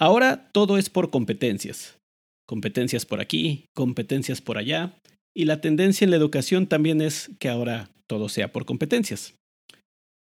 [0.00, 1.98] Ahora todo es por competencias.
[2.48, 4.94] Competencias por aquí, competencias por allá,
[5.36, 9.34] y la tendencia en la educación también es que ahora todo sea por competencias.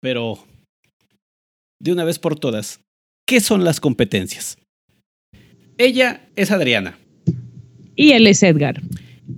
[0.03, 0.41] Pero,
[1.81, 2.81] de una vez por todas,
[3.27, 4.59] ¿qué son las competencias?
[5.79, 6.99] Ella es Adriana.
[7.95, 8.81] Y él es Edgar.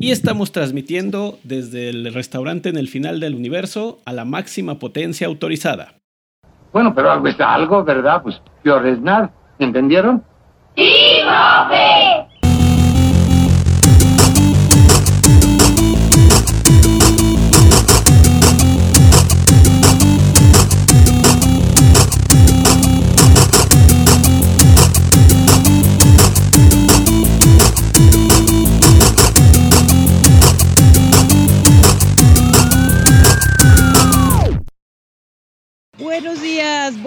[0.00, 5.26] Y estamos transmitiendo desde el restaurante en el final del universo a la máxima potencia
[5.26, 5.98] autorizada.
[6.72, 8.22] Bueno, pero algo es algo, ¿verdad?
[8.22, 9.30] Pues peor es nada.
[9.59, 10.23] ¿Entendieron?
[10.77, 12.27] ¡Sí, profe!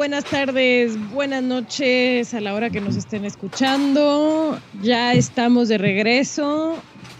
[0.05, 4.59] Buenas tardes, buenas noches a la hora que nos estén escuchando.
[4.83, 6.75] Ya estamos de regreso,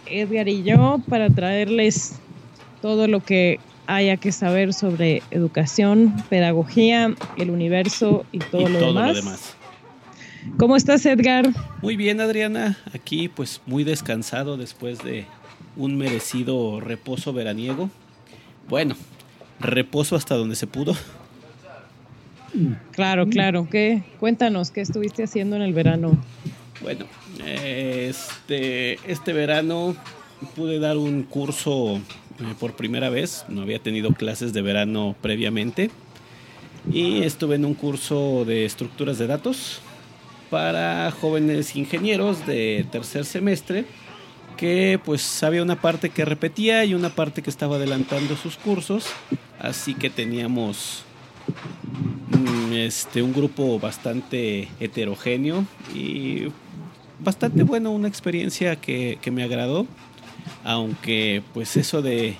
[0.06, 2.20] Edgar y yo, para traerles
[2.84, 8.78] todo lo que haya que saber sobre educación, pedagogía, el universo y todo, y lo,
[8.78, 9.08] todo demás.
[9.08, 9.56] lo demás.
[10.60, 11.50] ¿Cómo estás, Edgar?
[11.82, 12.78] Muy bien, Adriana.
[12.94, 15.26] Aquí pues muy descansado después de
[15.76, 17.90] un merecido reposo veraniego.
[18.70, 18.96] Bueno,
[19.60, 20.96] reposo hasta donde se pudo.
[22.92, 23.68] Claro, claro.
[23.70, 24.04] ¿Qué?
[24.20, 26.18] Cuéntanos, ¿qué estuviste haciendo en el verano?
[26.82, 27.06] Bueno,
[27.46, 29.96] este, este verano
[30.56, 31.96] pude dar un curso
[32.40, 33.46] eh, por primera vez.
[33.50, 35.90] No había tenido clases de verano previamente.
[36.92, 39.82] Y estuve en un curso de estructuras de datos
[40.50, 43.86] para jóvenes ingenieros de tercer semestre
[44.56, 49.08] que pues había una parte que repetía y una parte que estaba adelantando sus cursos.
[49.60, 51.05] Así que teníamos
[52.74, 56.48] este, un grupo bastante heterogéneo y
[57.20, 59.88] bastante bueno, una experiencia que, que, me agradó,
[60.64, 62.36] aunque pues eso de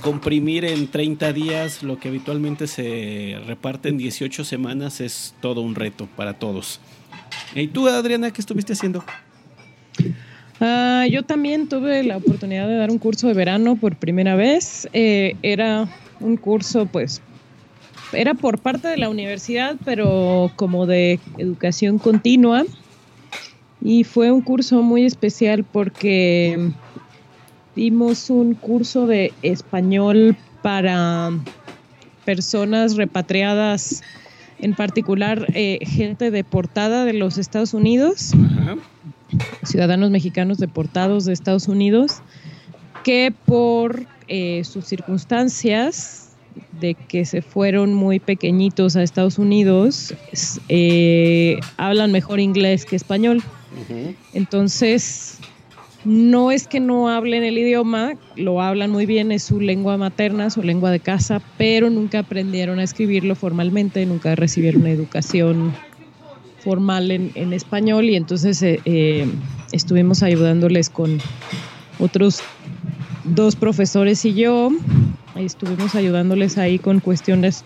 [0.00, 5.74] comprimir en 30 días lo que habitualmente se reparte en 18 semanas es todo un
[5.74, 6.80] reto para todos.
[7.54, 9.04] ¿Y tú, Adriana, qué estuviste haciendo?
[10.60, 14.88] Uh, yo también tuve la oportunidad de dar un curso de verano por primera vez.
[14.92, 15.88] Eh, era
[16.20, 17.22] un curso pues
[18.12, 22.64] era por parte de la universidad, pero como de educación continua.
[23.80, 26.72] Y fue un curso muy especial porque
[27.76, 31.30] dimos un curso de español para
[32.24, 34.02] personas repatriadas,
[34.58, 38.76] en particular eh, gente deportada de los Estados Unidos, Ajá.
[39.62, 42.20] ciudadanos mexicanos deportados de Estados Unidos,
[43.04, 46.27] que por eh, sus circunstancias
[46.80, 50.14] de que se fueron muy pequeñitos a Estados Unidos,
[50.68, 53.38] eh, hablan mejor inglés que español.
[53.38, 54.14] Uh -huh.
[54.34, 55.38] Entonces,
[56.04, 60.48] no es que no hablen el idioma, lo hablan muy bien, es su lengua materna,
[60.50, 65.74] su lengua de casa, pero nunca aprendieron a escribirlo formalmente, nunca recibieron educación
[66.60, 69.26] formal en, en español y entonces eh, eh,
[69.72, 71.18] estuvimos ayudándoles con
[71.98, 72.40] otros
[73.24, 74.70] dos profesores y yo
[75.46, 77.64] estuvimos ayudándoles ahí con cuestiones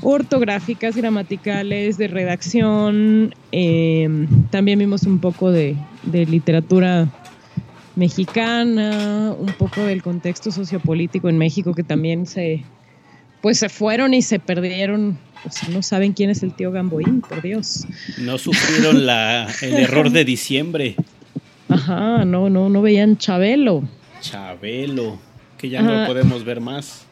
[0.00, 3.34] ortográficas, gramaticales, de redacción.
[3.52, 7.08] Eh, también vimos un poco de, de, literatura
[7.94, 12.64] mexicana, un poco del contexto sociopolítico en México que también se,
[13.40, 15.18] pues se fueron y se perdieron.
[15.44, 17.84] O sea, no saben quién es el tío Gamboín, por Dios.
[18.18, 20.96] No sufrieron la, el error de diciembre.
[21.68, 23.82] Ajá, no, no, no veían Chabelo.
[24.20, 25.31] Chabelo
[25.62, 26.00] que ya Ajá.
[26.00, 27.06] no podemos ver más.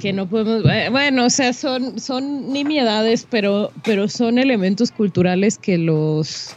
[0.00, 0.62] Que no podemos,
[0.92, 6.54] bueno, o sea, son, son nimiedades, pero, pero son elementos culturales que los,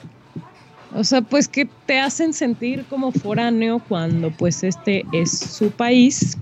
[0.93, 6.37] o sea, pues que te hacen sentir como foráneo cuando pues este es su país.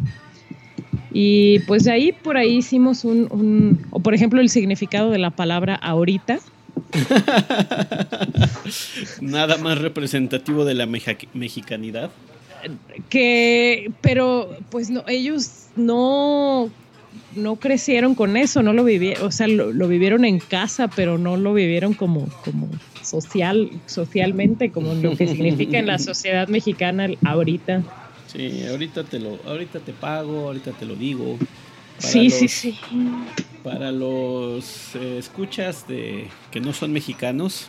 [1.14, 5.20] Y pues de ahí por ahí hicimos un, un o por ejemplo el significado de
[5.20, 6.40] la palabra ahorita.
[9.22, 12.12] Nada más representativo de la mexicanidad
[13.10, 16.70] que pero pues no ellos no
[17.36, 21.18] no crecieron con eso no lo vivieron o sea lo, lo, vivieron en casa pero
[21.18, 22.70] no lo vivieron como como
[23.04, 27.84] social socialmente como lo que significa en la sociedad mexicana ahorita.
[28.28, 31.38] Sí ahorita te lo ahorita te pago ahorita te lo digo.
[31.98, 32.80] Sí los, sí sí.
[33.64, 37.68] para los eh, escuchas de que no son mexicanos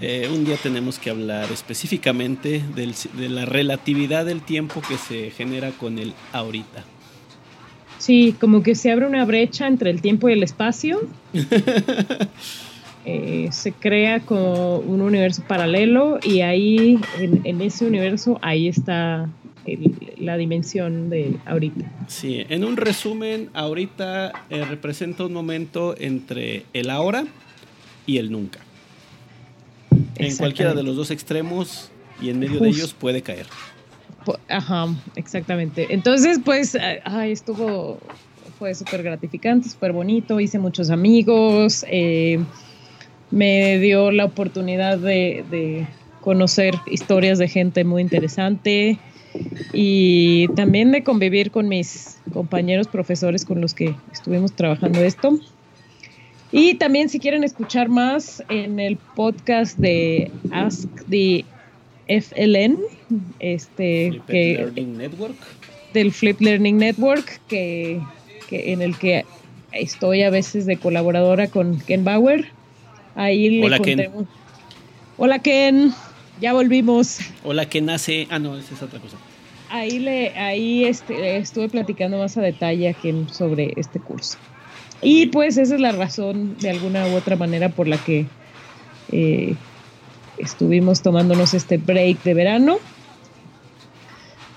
[0.00, 5.30] eh, un día tenemos que hablar específicamente del, de la relatividad del tiempo que se
[5.30, 6.84] genera con el ahorita.
[8.02, 11.02] Sí, como que se abre una brecha entre el tiempo y el espacio.
[13.06, 19.30] eh, se crea como un universo paralelo y ahí, en, ese universo, ahí está
[20.18, 21.84] la dimensión de ahorita.
[22.08, 27.24] Sí, en un resumen, ahorita eh, representa un momento entre el ahora
[28.04, 28.58] y el nunca.
[30.16, 33.46] En cualquiera de los dos extremos y en medio de ellos puede caer.
[34.48, 34.86] Ajá,
[35.16, 35.88] exactamente.
[35.90, 37.98] Entonces, pues, ay, estuvo,
[38.58, 42.38] fue súper gratificante, súper bonito, hice muchos amigos, eh,
[43.30, 45.86] me dio la oportunidad de,
[46.20, 48.96] conocer historias de gente muy interesante
[49.72, 55.40] y también de convivir con mis compañeros profesores con los que estuvimos trabajando esto.
[56.52, 61.46] Y también si quieren escuchar más en el podcast de Ask the
[62.08, 62.78] FLN,
[63.40, 65.36] este que, Learning Network.
[65.94, 68.02] del Flip Learning Network, que,
[68.50, 69.24] que, en el que
[69.72, 72.46] estoy a veces de colaboradora con Ken Bauer.
[73.14, 74.28] Ahí le Hola, Ken.
[75.16, 75.94] Hola Ken,
[76.38, 77.20] ya volvimos.
[77.44, 78.26] Hola Ken nace.
[78.28, 79.16] Ah, no, esa es otra cosa.
[79.70, 84.36] Ahí le, ahí este, estuve platicando más a detalle a Ken sobre este curso.
[85.02, 88.26] Y pues esa es la razón, de alguna u otra manera, por la que
[89.10, 89.56] eh,
[90.38, 92.78] estuvimos tomándonos este break de verano.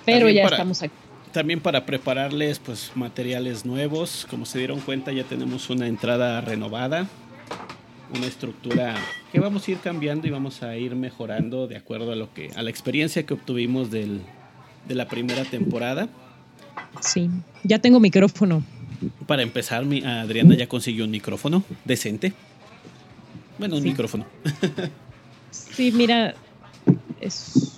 [0.06, 0.94] Pero ya estamos aquí.
[1.32, 7.08] También para prepararles pues materiales nuevos, como se dieron cuenta ya tenemos una entrada renovada,
[8.16, 8.96] una estructura
[9.34, 12.52] que vamos a ir cambiando y vamos a ir mejorando de acuerdo a lo que
[12.56, 14.22] a la experiencia que obtuvimos del,
[14.88, 16.08] de la primera temporada.
[17.02, 17.30] Sí,
[17.64, 18.64] ya tengo micrófono.
[19.28, 22.34] Para empezar, mi, Adriana ya consiguió un micrófono decente.
[23.58, 24.26] Bueno, un micrófono.
[25.52, 26.36] sí, mira,
[27.22, 27.78] es,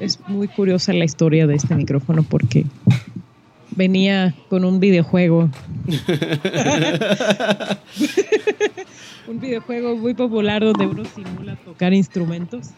[0.00, 2.66] es muy curiosa la historia de este micrófono porque
[3.76, 5.50] venía con un videojuego.
[9.28, 12.70] un videojuego muy popular donde uno simula tocar instrumentos.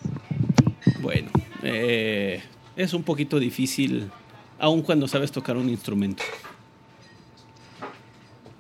[1.00, 1.30] Bueno,
[1.62, 2.42] eh,
[2.76, 4.10] es un poquito difícil,
[4.58, 6.22] aun cuando sabes tocar un instrumento.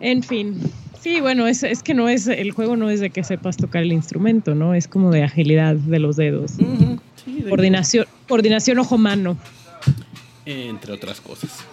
[0.00, 0.60] En fin,
[1.00, 3.82] sí, bueno, es, es que no es, el juego no es de que sepas tocar
[3.82, 4.74] el instrumento, ¿no?
[4.74, 6.52] Es como de agilidad de los dedos.
[7.48, 9.36] coordinación, coordinación ojo-mano.
[10.46, 11.64] Entre otras cosas.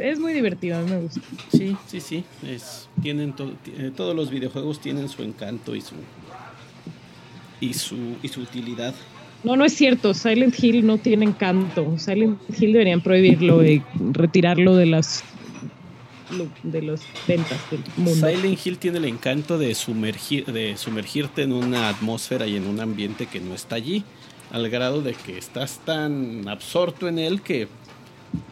[0.00, 1.20] Es, muy divertido, a mí me gusta.
[1.52, 2.24] Sí, sí, sí.
[2.46, 3.34] Es, tienen
[3.76, 5.94] eh, todos los videojuegos tienen su encanto y su,
[7.60, 8.94] y su, y su utilidad.
[9.42, 10.14] No, no es cierto.
[10.14, 11.98] Silent Hill no tiene encanto.
[11.98, 13.82] Silent Hill deberían prohibirlo y
[14.12, 15.22] retirarlo de las
[16.62, 18.26] de las ventas del mundo.
[18.26, 22.80] Silent Hill tiene el encanto de, sumergir, de sumergirte en una atmósfera y en un
[22.80, 24.04] ambiente que no está allí,
[24.50, 27.68] al grado de que estás tan absorto en él que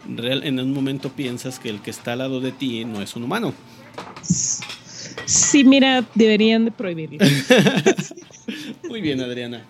[0.06, 3.24] en un momento piensas que el que está al lado de ti no es un
[3.24, 3.54] humano.
[5.26, 7.18] Sí, mira, deberían de prohibirlo.
[8.88, 9.64] Muy bien, Adriana.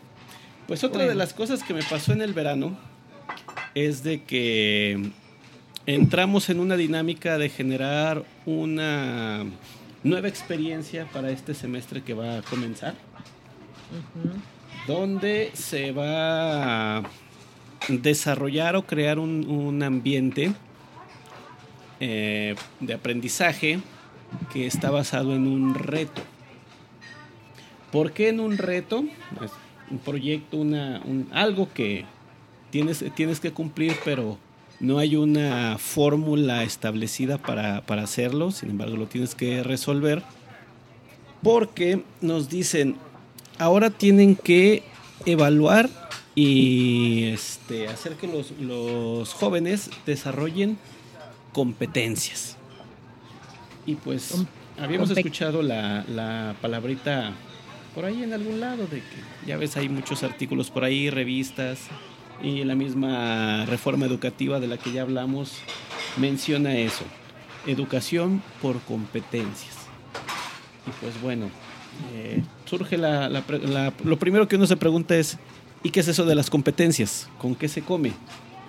[0.67, 2.79] Pues otra de las cosas que me pasó en el verano
[3.75, 5.11] es de que
[5.87, 9.45] entramos en una dinámica de generar una
[10.03, 12.95] nueva experiencia para este semestre que va a comenzar,
[14.87, 17.03] donde se va a
[17.89, 20.53] desarrollar o crear un, ambiente
[22.01, 23.81] eh, de aprendizaje
[24.53, 26.23] que está basado en un reto.
[27.91, 29.05] ¿Por qué en un reto?
[29.45, 29.51] Es
[29.91, 31.03] un proyecto, una,
[31.33, 32.07] algo que
[32.71, 34.39] tienes, tienes que cumplir, pero
[34.83, 40.23] no hay una fórmula establecida para, hacerlo, sin embargo lo tienes que resolver.
[41.41, 42.97] Porque nos dicen,
[43.59, 44.83] ahora tienen que
[45.25, 45.89] evaluar
[46.35, 50.77] y este, hacer que los, jóvenes desarrollen
[51.53, 52.57] competencias.
[53.87, 54.45] Y pues
[54.79, 57.33] habíamos escuchado la, la, palabrita
[57.95, 61.89] por ahí en algún lado, de que ya ves, hay muchos artículos por ahí, revistas,
[62.43, 65.59] y la misma reforma educativa de la que ya hablamos
[66.17, 67.05] menciona eso,
[67.67, 69.77] educación por competencias.
[70.87, 71.49] Y pues bueno,
[72.15, 73.29] eh, surge la,
[74.05, 75.39] lo primero que uno se pregunta es,
[75.83, 77.29] ¿y qué es eso de las competencias?
[77.39, 78.13] ¿Con qué se come?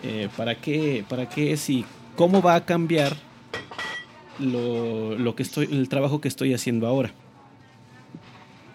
[0.04, 3.16] Eh, ¿Para qué, para qué es y cómo va a cambiar
[4.40, 7.12] lo, lo, que estoy, el trabajo que estoy haciendo ahora?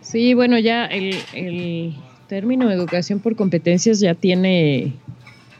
[0.00, 1.94] Sí, bueno, ya el, el
[2.28, 4.94] término educación por competencias ya tiene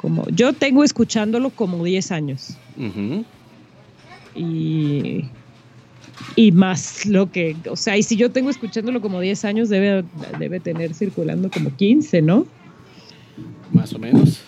[0.01, 2.57] como, yo tengo escuchándolo como 10 años.
[4.35, 5.25] Y
[6.37, 10.05] y más lo que, o sea, y si yo tengo escuchándolo como 10 años, debe,
[10.39, 12.47] debe tener circulando como 15, ¿no?
[13.73, 14.41] Más o menos.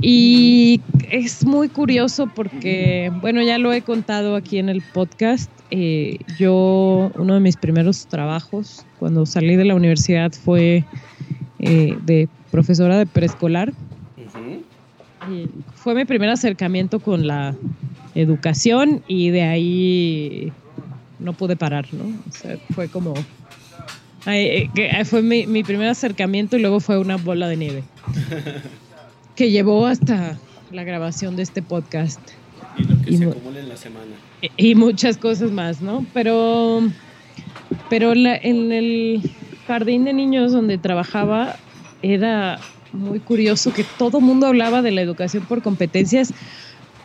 [0.00, 5.50] Y es muy curioso porque, bueno, ya lo he contado aquí en el podcast.
[5.70, 10.84] Eh, yo, uno de mis primeros trabajos cuando salí de la universidad fue
[11.58, 13.72] eh, de profesora de preescolar.
[15.74, 17.54] fue mi primer acercamiento con la
[18.14, 20.52] educación y de ahí
[21.18, 22.04] no pude parar, ¿no?
[22.04, 23.14] O sea, fue como...
[24.26, 24.70] Eh,
[25.04, 27.84] fue mi, mi primer acercamiento y luego fue una bola de nieve.
[29.34, 30.38] que llevó hasta
[30.70, 32.20] la grabación de este podcast.
[32.76, 34.12] Y lo que se acumula en la semana.
[34.56, 36.04] Y, muchas cosas más, ¿no?
[36.12, 36.82] Pero,
[37.88, 39.22] pero en el
[39.66, 41.56] jardín de niños donde trabajaba
[42.02, 42.58] era
[42.92, 46.32] muy curioso que todo el mundo hablaba de la educación por competencias,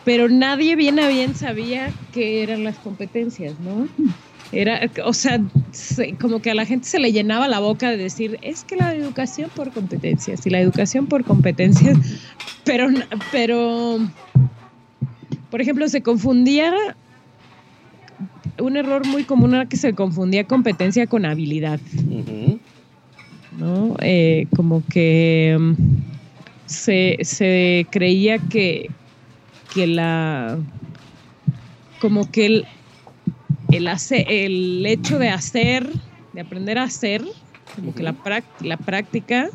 [0.04, 3.88] pero nadie bien a bien sabía qué eran las competencias, ¿no?
[4.52, 5.40] Era, o sea,
[6.20, 8.94] como que a la gente se le llenaba la boca de decir, es que la
[8.94, 11.96] educación por competencias y la educación por competencias,
[12.64, 12.88] pero,
[13.30, 13.98] pero,
[15.50, 16.72] por ejemplo, se confundía,
[18.58, 21.78] un error muy común era que se confundía competencia con habilidad,
[23.56, 23.94] ¿no?
[24.00, 25.74] Eh, como que mm,
[26.66, 28.90] se, se creía que,
[29.72, 30.58] que la,
[32.00, 32.66] como que el
[33.72, 33.88] el,
[34.28, 35.88] el hecho de hacer,
[36.32, 37.24] de aprender a hacer,
[37.74, 38.14] como que la,
[38.60, 39.48] la práctica,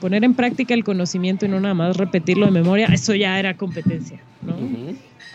[0.00, 3.56] poner en práctica el conocimiento y no nada más repetirlo de memoria, eso ya era
[3.56, 4.56] competencia, ¿no?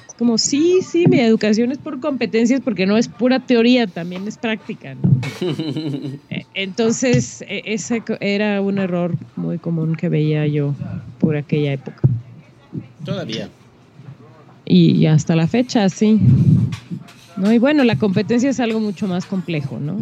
[0.08, 4.28] Es como, sí, sí, mi educación es por competencias porque no es pura teoría, también
[4.28, 5.22] es práctica, ¿no?
[6.30, 10.76] E, entonces, e, ese era un error muy común que veía yo
[11.20, 12.02] por aquella época.
[13.04, 13.50] Todavía.
[14.66, 16.20] Y, hasta la fecha, sí.
[17.42, 17.52] ¿No?
[17.52, 19.98] Y bueno, la competencia es algo mucho más complejo, ¿no?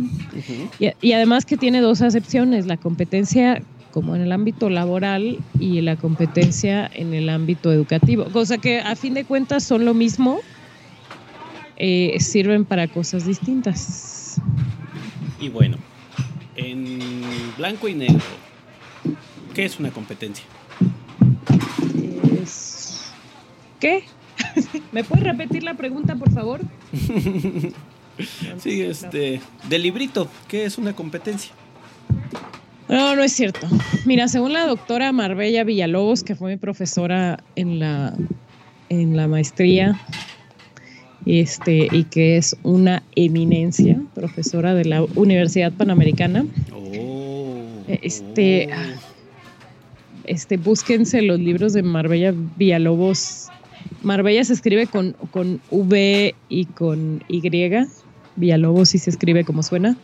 [0.80, 5.96] y, además que tiene dos acepciones, la competencia como en el ámbito laboral y la
[5.96, 10.42] competencia en el ámbito educativo, cosa que a fin de cuentas son lo mismo,
[11.78, 14.40] eh, sirven para cosas distintas.
[15.40, 15.78] Y bueno,
[16.58, 17.00] en
[17.58, 18.20] blanco y negro,
[19.56, 20.46] ¿qué es una competencia?
[23.80, 24.04] ¿Qué?
[24.92, 26.62] ¿Me puedes repetir la pregunta, por favor?
[28.60, 31.52] sí, este, del librito, ¿qué es una competencia?
[32.88, 33.68] No, no es cierto.
[34.06, 38.16] Mira, según la doctora Marbella Villalobos, que fue mi profesora en la,
[38.90, 40.00] en la maestría,
[41.26, 46.46] este, y que es una eminencia, profesora de la Universidad Panamericana.
[46.74, 49.00] Oh, este, oh.
[50.26, 53.50] este, búsquense los libros de Marbella Villalobos
[54.02, 57.42] Marbella se escribe con, con V y con Y.
[58.36, 59.98] Villalobos sí se escribe como suena.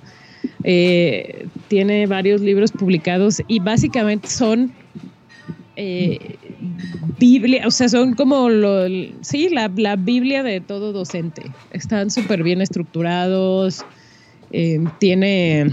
[0.64, 4.74] Eh, tiene varios libros publicados y básicamente son
[5.76, 6.38] eh,
[7.20, 8.86] Biblia, o sea, son como lo,
[9.22, 11.44] sí, la, la Biblia de todo docente.
[11.72, 13.86] Están súper bien estructurados.
[14.52, 15.68] Eh, tiene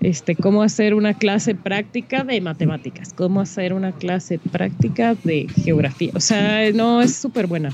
[0.00, 6.10] este, cómo hacer una clase práctica de matemáticas, cómo hacer una clase práctica de geografía.
[6.14, 7.70] O sea, no, es súper buena.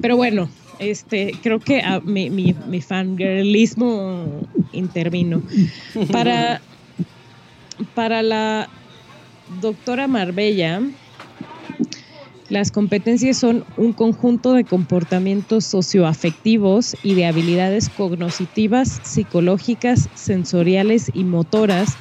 [0.00, 5.42] Pero, bueno, este, creo que mi, mi, mi fangirlismo intervino.
[6.12, 6.62] Para,
[7.94, 8.68] para la
[9.60, 10.82] doctora Marbella,
[12.48, 21.24] las competencias son un conjunto de comportamientos socioafectivos y de habilidades cognitivas, psicológicas, sensoriales y
[21.24, 21.96] motoras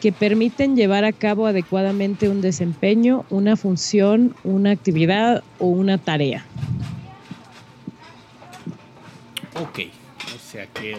[0.00, 6.46] que permiten llevar a cabo adecuadamente un desempeño, una función, una actividad o una tarea.
[9.56, 9.80] Ok,
[10.34, 10.96] o sea que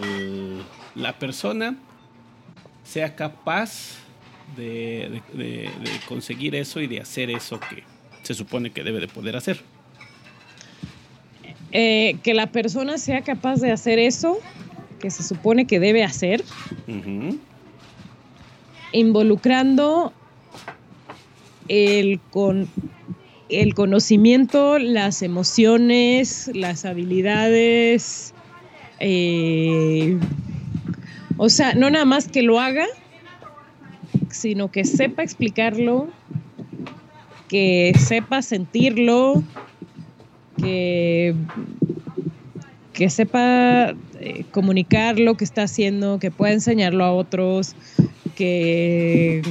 [0.94, 1.76] la persona
[2.84, 3.96] sea capaz
[4.56, 5.20] de
[6.08, 7.82] conseguir eso y de hacer eso que,
[8.22, 9.60] se supone que debe de poder hacer.
[11.72, 14.38] Eh, que la persona sea capaz de hacer eso
[15.00, 16.44] que se supone que debe hacer,
[18.92, 20.12] involucrando
[21.66, 22.68] el, con,
[23.48, 28.32] el conocimiento, las emociones, las habilidades,
[29.00, 30.18] eh,
[31.36, 32.86] o sea, no nada más que lo haga,
[34.30, 36.08] sino que sepa explicarlo,
[37.52, 39.42] que sepa sentirlo,
[40.56, 41.34] que,
[42.94, 47.76] que sepa eh, comunicar lo que está haciendo, que pueda enseñarlo a otros,
[48.36, 49.42] que...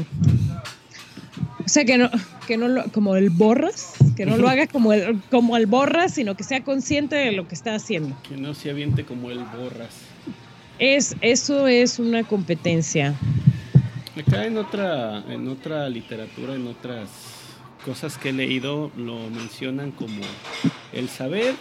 [1.64, 2.10] O sea, que no,
[2.48, 6.16] que no lo, como el borras, que no lo haga como el, como el borras,
[6.16, 8.18] sino que sea consciente de lo que está haciendo.
[8.28, 9.96] Que no se aviente como el borras.
[10.80, 13.14] Es, eso es una competencia.
[14.18, 17.41] Acá en otra, en otra literatura, en otras
[17.86, 20.22] cosas que he leído, lo mencionan como
[20.94, 21.56] el saber,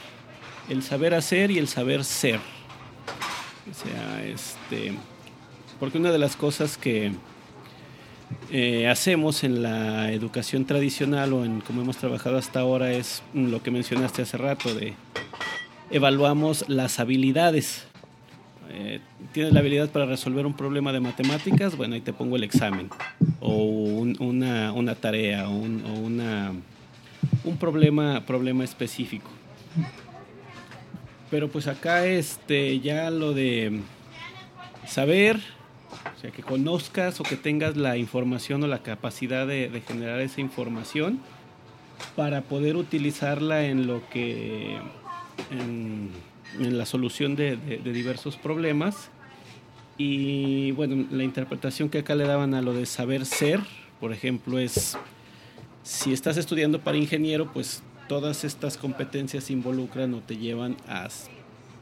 [0.68, 2.40] el saber hacer y el saber ser.
[3.70, 4.94] O sea, este,
[5.78, 7.12] porque una de las cosas que
[8.50, 13.62] eh, hacemos en la educación tradicional o en como hemos trabajado hasta ahora es lo
[13.62, 14.94] que mencionaste hace rato de
[15.90, 17.89] evaluamos las habilidades.
[18.72, 19.00] Eh,
[19.32, 22.88] tienes la habilidad para resolver un problema de matemáticas, bueno, ahí te pongo el examen.
[23.40, 26.52] O una, tarea, o, un, una,
[27.44, 29.30] un problema, problema específico.
[31.30, 33.80] Pero pues acá este, ya lo de
[34.86, 35.36] saber,
[36.16, 40.40] o sea, que conozcas o que tengas la información o la capacidad de, generar esa
[40.40, 41.20] información
[42.16, 44.78] para poder utilizarla en lo que
[46.58, 49.10] en la solución de, de, de, diversos problemas.
[49.98, 53.60] Y bueno, la interpretación que acá le daban a lo de saber ser,
[54.00, 54.96] por ejemplo, es
[55.82, 61.08] si estás estudiando para ingeniero, pues todas estas competencias involucran o te llevan a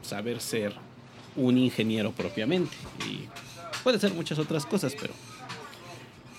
[0.01, 0.73] saber ser
[1.35, 2.75] un ingeniero propiamente.
[3.07, 3.27] Y
[3.83, 5.13] puede ser muchas otras cosas, pero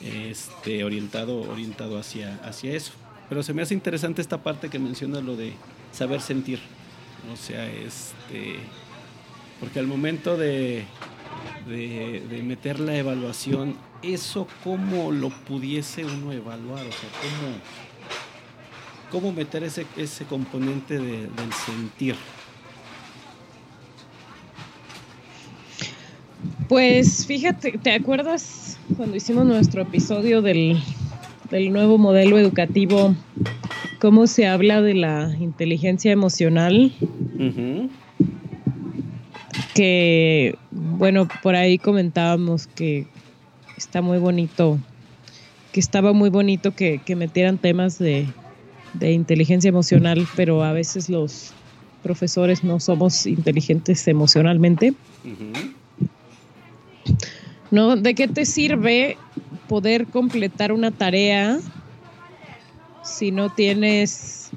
[0.01, 2.93] este orientado orientado hacia hacia eso.
[3.29, 5.53] Pero se me hace interesante esta parte que menciona lo de
[5.93, 6.61] saber sentir.
[7.33, 8.57] O sea, este.
[9.61, 10.85] Porque al momento de,
[11.67, 16.81] de, meter la evaluación, ¿eso cómo lo pudiese uno evaluar?
[16.81, 17.11] O sea,
[19.11, 22.17] ¿cómo, cómo meter ese, ese componente de, del sentir?
[26.69, 30.81] Pues fíjate, ¿te acuerdas cuando hicimos nuestro episodio del,
[31.51, 33.15] del nuevo modelo educativo
[34.01, 36.93] cómo se habla de la inteligencia emocional.
[37.35, 37.91] Uh -huh.
[39.75, 43.07] Que, bueno, por ahí comentábamos que
[43.77, 44.79] está muy bonito,
[45.73, 48.27] que estaba muy bonito que, que metieran temas de,
[48.95, 51.53] de, inteligencia emocional, pero a veces los
[52.03, 54.95] profesores no somos inteligentes emocionalmente.
[55.25, 55.75] Uh -huh.
[57.71, 57.97] ¿No?
[57.97, 59.17] ¿De qué te sirve
[59.69, 61.61] poder completar una tarea
[63.03, 64.51] si no tienes,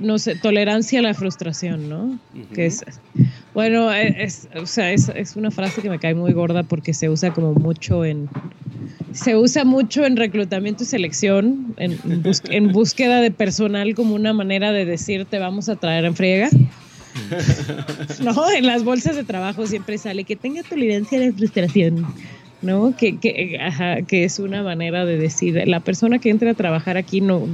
[0.00, 2.04] no sé, tolerancia a la frustración, ¿no?
[2.04, 2.48] Uh -huh.
[2.54, 2.84] Que es,
[3.52, 7.08] bueno, es, o sea, es, es, una frase que me cae muy gorda porque se
[7.08, 8.28] usa como mucho en,
[9.12, 14.14] se usa mucho en reclutamiento y selección, en, en, bus, en búsqueda de personal como
[14.14, 16.50] una manera de decir te vamos a traer en friega.
[18.22, 22.06] no, en las bolsas de trabajo siempre sale que tenga tolerancia a la frustración.
[22.64, 22.94] ¿No?
[22.96, 26.96] Que, que, ajá, que es una manera de decir, la persona que entre a trabajar
[26.96, 27.46] aquí no,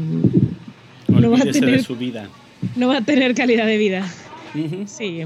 [1.09, 2.29] no va a tener su vida.
[2.77, 4.07] No va a tener calidad de vida.
[4.55, 4.87] Uh -huh.
[4.87, 5.23] Sí,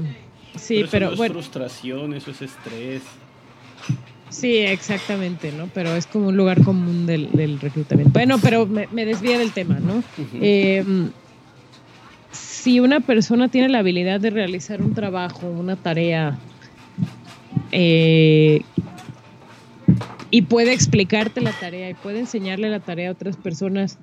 [0.55, 1.39] sí, pero, pero eso no bueno.
[1.39, 3.01] Es frustración, eso es estrés.
[4.29, 5.69] Sí, exactamente, ¿no?
[5.73, 8.11] Pero es como un lugar común del, del reclutamiento.
[8.13, 9.97] Bueno, pero me, me, desvía del tema, ¿no?
[9.97, 10.39] Uh -huh.
[10.41, 10.83] eh,
[12.31, 16.37] si una persona tiene la habilidad de realizar un trabajo, una tarea,
[17.71, 18.61] eh,
[20.35, 23.97] y puede explicarte la tarea y puede enseñarle la tarea a otras personas,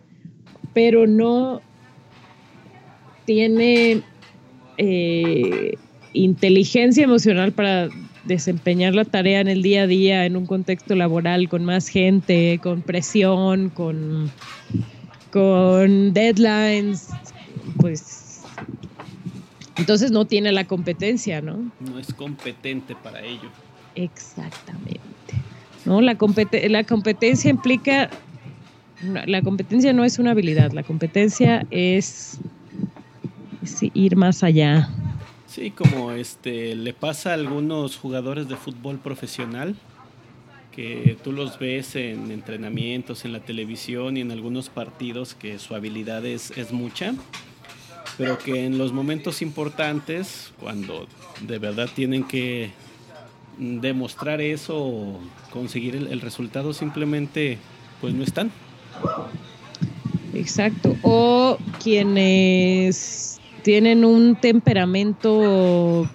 [0.72, 1.60] pero no
[3.26, 4.00] tiene
[4.78, 5.74] eh,
[6.14, 7.90] inteligencia emocional para
[8.24, 12.58] desempeñar la tarea en el día a día, en un contexto laboral, con más gente,
[12.62, 14.30] con presión, con,
[15.30, 17.10] con deadlines,
[17.76, 18.44] pues
[19.76, 21.70] entonces no tiene la competencia, ¿no?
[21.80, 23.50] No es competente para ello.
[23.94, 25.11] Exactamente.
[25.84, 26.00] ¿No?
[26.00, 26.16] La,
[26.68, 28.10] la competencia implica,
[29.02, 32.38] la competencia no es una habilidad, la competencia es,
[33.62, 34.88] es, ir más allá.
[35.46, 39.76] Sí, como este le pasa a algunos jugadores de fútbol profesional
[40.74, 45.74] que tú los ves en entrenamientos, en la televisión y en algunos partidos que su
[45.74, 47.14] habilidad es, es mucha,
[48.16, 51.06] pero que en los momentos importantes, cuando
[51.42, 52.70] de verdad tienen que
[53.80, 55.20] demostrar eso o
[55.52, 57.58] conseguir el, el, resultado simplemente
[58.00, 58.50] pues no están.
[60.34, 60.96] Exacto.
[61.02, 66.08] O quienes tienen un temperamento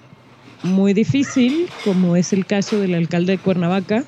[0.63, 4.03] muy difícil, como es el caso del alcalde de Cuernavaca.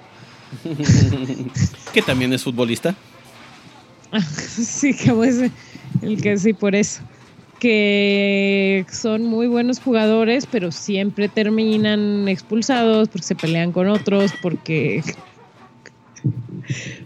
[1.94, 2.96] que también es futbolista.
[4.22, 5.52] sí, como es
[6.02, 7.02] el que sí, por eso
[7.60, 15.04] que son muy buenos jugadores, pero siempre terminan expulsados porque se pelean con otros, porque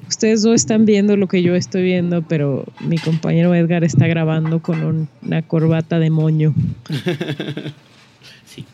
[0.08, 4.60] ustedes no están viendo lo que yo estoy viendo, pero mi compañero Edgar está grabando
[4.60, 6.54] con un, una corbata de moño.
[8.46, 8.66] sí.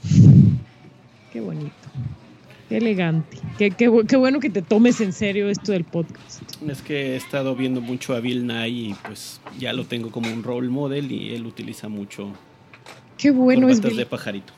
[1.32, 1.79] Qué bonito.
[2.69, 3.38] Qué elegante.
[3.58, 6.43] Qué, qué, qué, bueno que te tomes en serio esto del podcast.
[6.67, 10.32] Es que he estado viendo mucho a Bill Nye y pues ya lo tengo como
[10.32, 12.32] un role model y él utiliza mucho
[13.17, 13.97] qué bueno es Bill.
[13.97, 14.53] de pajarito.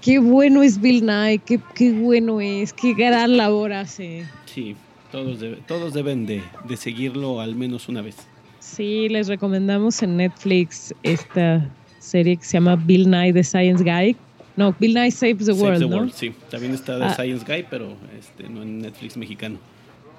[0.00, 4.24] Qué bueno es Bill Nye, qué, qué bueno es, qué gran labor hace.
[4.46, 4.74] Sí,
[5.12, 8.16] todos, todos deben de, de seguirlo al menos una vez.
[8.58, 14.16] Sí, les recomendamos en Netflix esta serie que se llama Bill Nye the Science Guy.
[14.56, 15.96] No, Bill Nye Saves the World, the ¿no?
[15.96, 16.32] World, sí.
[16.50, 17.14] También está The ah.
[17.14, 19.58] Science Guy, pero este, no en Netflix mexicano.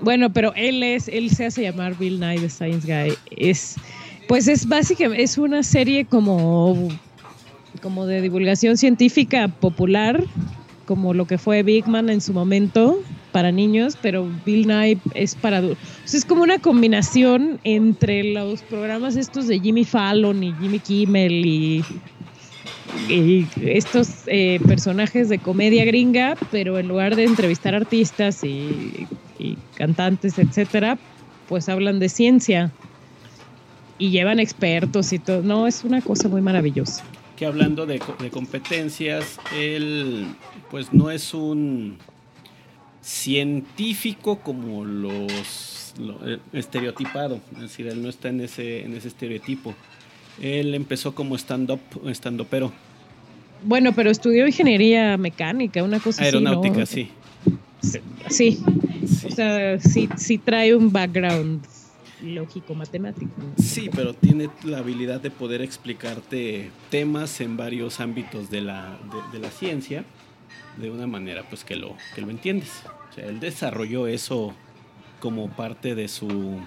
[0.02, 3.15] Bueno, pero él es, él se hace llamar Bill Nye the Science Guy.
[3.32, 3.76] Es,
[4.28, 6.89] pues es básicamente, es una serie como,
[7.82, 10.21] como de divulgación científica popular,
[10.86, 13.00] como lo que fue Big Man en su momento
[13.32, 16.13] para niños, pero Bill Nye es para adultos.
[16.13, 21.86] es como una combinación entre los programas estos de Jimmy Fallon y Jimmy Kimmel y,
[23.62, 29.08] estos eh, personajes de comedia gringa, pero en lugar de entrevistar artistas y,
[29.75, 30.97] cantantes, etcétera,
[31.47, 32.71] pues hablan de ciencia
[33.97, 35.41] y llevan expertos y todo.
[35.41, 37.03] No, es una cosa muy maravillosa.
[37.36, 37.99] Que hablando de,
[38.31, 40.25] competencias, él
[40.71, 41.97] pues no es un
[43.01, 45.93] científico como los
[46.25, 49.75] eh, estereotipado, es decir, él no está en ese, en ese estereotipo.
[50.41, 52.71] Él empezó como stand-up, stand-upero.
[53.63, 57.09] Bueno, pero estudió ingeniería mecánica, una cosa Aeronáutica, así,
[57.81, 57.99] sí.
[58.29, 58.63] sí.
[59.25, 61.65] O sea, sí, sí trae un background
[62.23, 63.31] lógico matemático.
[63.57, 68.97] Sí, pero tiene la habilidad de poder explicarte temas en varios ámbitos de la,
[69.31, 70.05] de la ciencia
[70.77, 72.83] de una manera pues que lo, que lo entiendes.
[73.11, 74.53] O sea, él desarrolló eso
[75.19, 76.59] como parte de su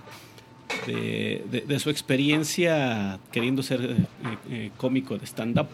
[0.87, 3.97] de, su experiencia queriendo ser eh,
[4.51, 5.69] eh, cómico de stand-up.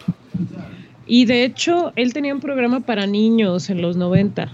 [1.07, 4.53] Y de hecho, él tenía un programa para niños en los 90.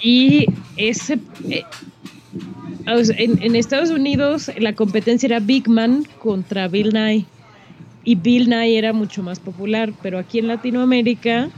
[0.00, 1.18] y, ese.
[1.50, 1.64] Eh,
[2.86, 7.26] en, en, Estados Unidos la competencia era Big Man contra Bill Nye.
[8.04, 11.50] Y Bill Nye era mucho más popular, pero aquí en Latinoamérica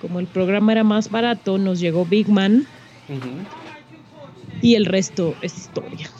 [0.00, 2.66] como el programa era más barato, nos llegó Big Man
[4.62, 6.10] y el resto es historia.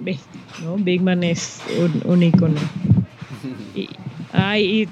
[0.00, 0.18] Ve,
[0.62, 0.76] ¿no?
[0.76, 1.60] Big Man es
[2.04, 2.60] un, icono.
[3.74, 3.88] Y,
[4.32, 4.88] ay,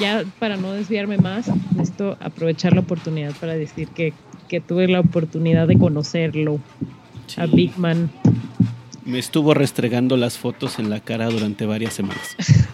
[0.00, 4.12] ya para no desviarme más, necesito aprovechar la oportunidad para decir que,
[4.66, 6.58] tuve la oportunidad de conocerlo
[7.36, 8.10] a Big Man.
[9.04, 12.36] Me estuvo restregando las fotos en la cara durante varias semanas.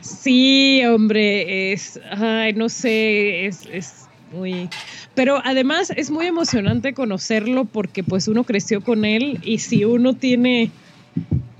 [0.00, 4.68] Sí, hombre, es, ay, no sé, es, es muy...
[5.14, 10.14] Pero además es muy emocionante conocerlo porque pues uno creció con él y si uno
[10.14, 10.70] tiene,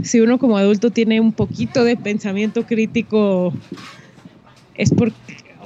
[0.03, 3.53] si uno como adulto tiene un poquito de pensamiento crítico,
[4.79, 5.14] es porque,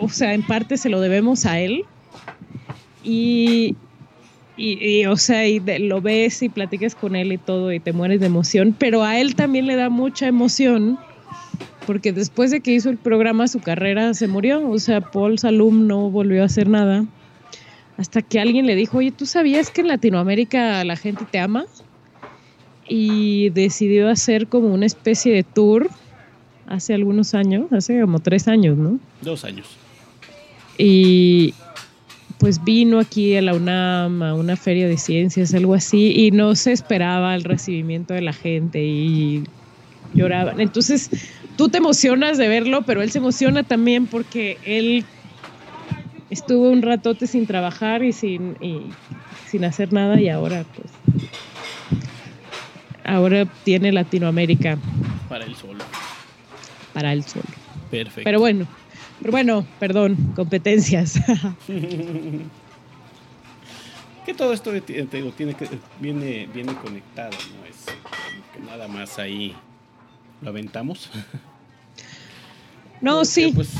[0.00, 1.84] o sea, en parte se lo debemos a él.
[3.04, 3.76] Y,
[4.56, 8.20] y, o sea, y lo ves y platicas con él y todo y te mueres
[8.20, 10.98] de emoción, pero a él también le da mucha emoción
[11.86, 15.86] porque después de que hizo el programa su carrera se murió, o sea, Paul Salum
[15.86, 17.04] no volvió a hacer nada,
[17.96, 21.64] hasta que alguien le dijo, oye, ¿tú sabías que en Latinoamérica la gente te ama?
[22.88, 25.88] Y decidió hacer como una especie de tour
[26.72, 28.98] hace algunos años, hace como tres años, ¿no?
[29.20, 29.66] Dos años.
[30.78, 31.54] Y
[32.38, 36.56] pues vino aquí a la UNAM, a una feria de ciencias, algo así, y no
[36.56, 39.44] se esperaba el recibimiento de la gente y
[40.14, 40.60] lloraban.
[40.60, 41.10] Entonces,
[41.56, 45.04] tú te emocionas de verlo, pero él se emociona también porque él
[46.30, 48.56] estuvo un ratote sin trabajar y sin,
[49.46, 50.90] sin hacer nada y ahora pues
[53.04, 54.78] ahora tiene Latinoamérica
[55.28, 55.84] para él solo.
[56.92, 57.44] Para él solo.
[57.90, 58.22] Perfecto.
[58.24, 58.66] Pero bueno,
[59.20, 61.20] pero bueno, perdón, competencias.
[64.24, 65.68] que todo esto te digo, tiene que
[66.00, 67.86] viene viene conectado, no es
[68.52, 69.54] que nada más ahí
[70.40, 71.10] lo aventamos.
[73.00, 73.52] No, sí.
[73.54, 73.70] Pues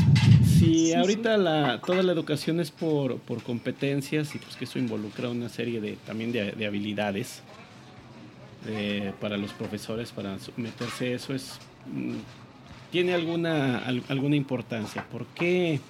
[0.58, 5.48] si ahorita la, toda la educación es por, competencias y pues que eso involucra una
[5.48, 7.42] serie de también de, habilidades
[8.68, 11.58] eh, para los profesores para meterse eso es
[11.92, 12.14] mm,
[12.92, 13.78] tiene alguna
[14.08, 15.04] alguna importancia.
[15.10, 15.80] ¿Por qué?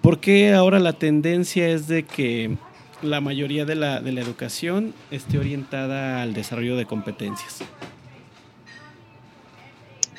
[0.00, 2.56] Porque ahora la tendencia es de que
[3.02, 7.58] la mayoría de la, de la educación esté orientada al desarrollo de competencias.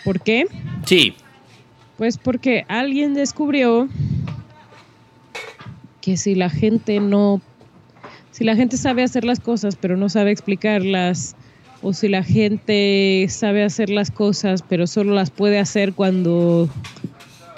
[0.04, 0.46] ¿Por qué?
[0.86, 1.16] Sí.
[1.98, 3.88] Pues porque alguien descubrió
[6.02, 7.42] que si la gente no,
[8.32, 11.38] si la gente sabe hacer las cosas pero no sabe explicarlas,
[11.84, 16.70] o si la gente sabe hacer las cosas pero solo las puede hacer cuando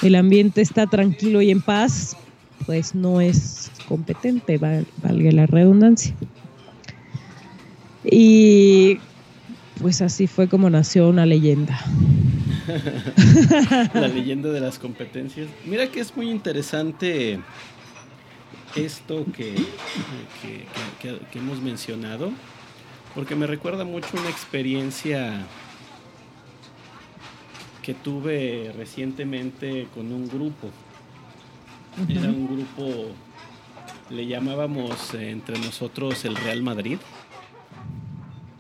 [0.02, 2.18] el ambiente está tranquilo y en paz,
[2.66, 6.14] pues no es competente, valga la redundancia.
[8.04, 9.00] Y
[9.82, 11.80] pues así fue como nació una leyenda.
[13.94, 15.48] la leyenda de las competencias.
[15.66, 17.40] Mira que es muy interesante
[18.76, 19.56] esto que,
[20.42, 22.32] que, hemos mencionado,
[23.16, 25.48] porque me recuerda mucho una experiencia
[27.82, 30.70] que tuve recientemente con un grupo.
[32.10, 33.08] Era un grupo,
[34.10, 37.00] le llamábamos entre nosotros el Real Madrid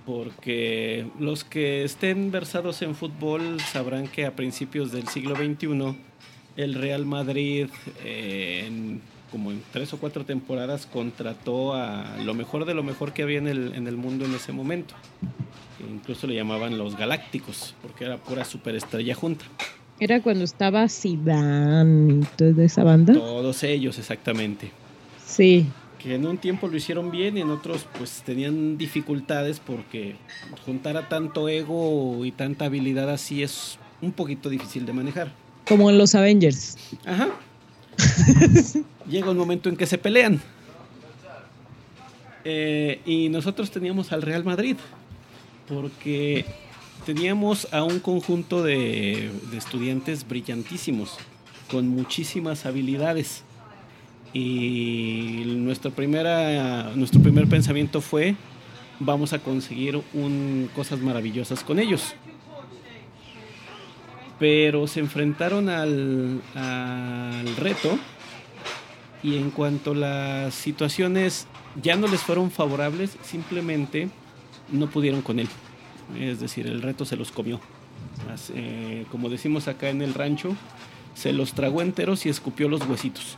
[0.06, 5.98] porque los que estén versados en fútbol sabrán que a principios del siglo XXI
[6.58, 7.68] el Real Madrid
[8.04, 13.24] en, como en tres o cuatro temporadas contrató a lo mejor de lo mejor que
[13.24, 14.96] había en el, en el mundo en ese momento.
[15.92, 19.46] Incluso le llamaban los Galácticos, porque era pura superestrella junta.
[20.00, 23.14] Era cuando estaba Zidane y toda esa banda.
[23.14, 24.72] Todos ellos, exactamente.
[25.26, 25.68] Sí,
[26.06, 30.16] que en un tiempo lo hicieron bien y en otros pues tenían dificultades porque
[30.64, 35.32] juntar a tanto ego y tanta habilidad así es un poquito difícil de manejar.
[35.68, 36.78] Como en los Avengers.
[37.06, 37.30] Ajá.
[39.10, 40.42] Llega un momento en que se pelean.
[42.44, 44.78] Eh, y nosotros teníamos al Real Madrid
[45.68, 46.46] porque
[47.06, 51.18] teníamos a un conjunto de, de estudiantes brillantísimos
[51.72, 53.44] con muchísimas habilidades
[54.36, 58.36] y nuestra primera, nuestro primer pensamiento fue,
[59.00, 62.16] vamos a conseguir un, cosas maravillosas con ellos.
[64.40, 66.42] Pero se enfrentaron al,
[67.58, 67.98] reto
[69.24, 71.48] y en cuanto las situaciones
[71.82, 74.10] ya no les fueron favorables, simplemente
[74.72, 75.48] no pudieron con él.
[76.20, 77.60] Es decir, el reto se los comió.
[78.54, 80.56] Eh, como decimos acá en el rancho,
[81.14, 83.38] se los tragó enteros y escupió los huesitos.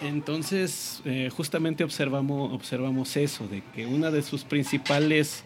[0.00, 5.44] Entonces, eh, justamente observamos, observamos eso, de que una de sus principales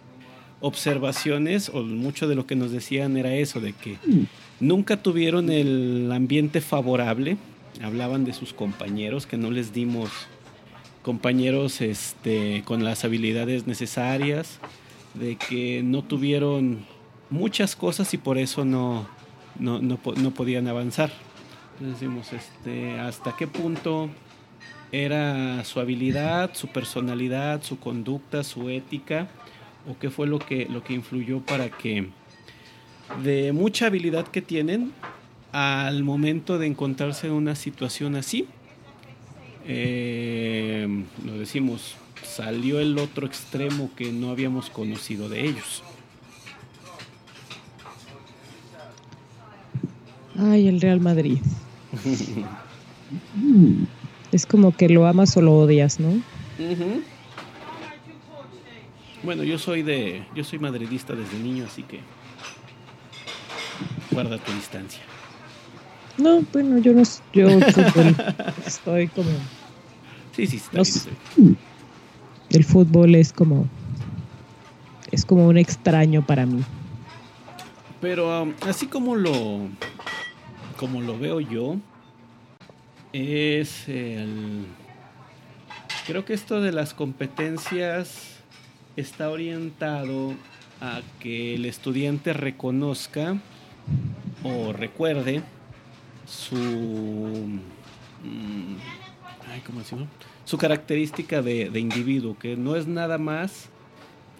[0.60, 3.98] observaciones, o mucho de lo que nos decían era eso, de que
[4.60, 7.36] nunca tuvieron el ambiente favorable,
[7.82, 10.10] hablaban de sus compañeros, que no les dimos
[11.02, 14.58] compañeros este, con las habilidades necesarias,
[15.14, 16.84] de que no tuvieron
[17.30, 19.06] muchas cosas y por eso no,
[19.58, 21.12] no, no, no podían avanzar.
[21.72, 24.08] Entonces decimos, este, ¿hasta qué punto
[24.92, 29.28] era su habilidad, su personalidad, su conducta, su ética,
[29.88, 32.08] o qué fue lo que, lo que influyó para que
[33.22, 34.92] de mucha habilidad que tienen,
[35.52, 38.46] al momento de encontrarse en una situación así,
[39.66, 40.86] eh,
[41.24, 45.82] lo decimos, salió el otro extremo que no habíamos conocido de ellos.
[50.38, 51.38] Ay, el Real Madrid.
[54.32, 56.20] Es como que lo amas o lo odias, ¿no?
[59.26, 61.98] Bueno, yo soy de, yo soy madridista desde niño, así que
[64.12, 65.02] guarda tu distancia.
[66.16, 67.48] No, bueno, yo no, yo
[68.66, 69.28] estoy como.
[70.30, 70.80] Sí, sí, está
[72.50, 73.66] El fútbol es como,
[75.10, 76.62] es como un extraño para mí.
[78.00, 79.66] Pero um, así como lo,
[80.76, 81.78] como lo veo yo,
[83.12, 84.66] es el...
[86.06, 88.35] Creo que esto de las competencias
[88.96, 90.34] está orientado
[90.80, 93.36] a que el estudiante reconozca
[94.42, 95.42] o recuerde
[96.26, 96.56] su...
[98.24, 98.76] Mm,
[99.64, 99.80] ¿cómo
[100.44, 103.68] Su característica de, individuo, que no es nada más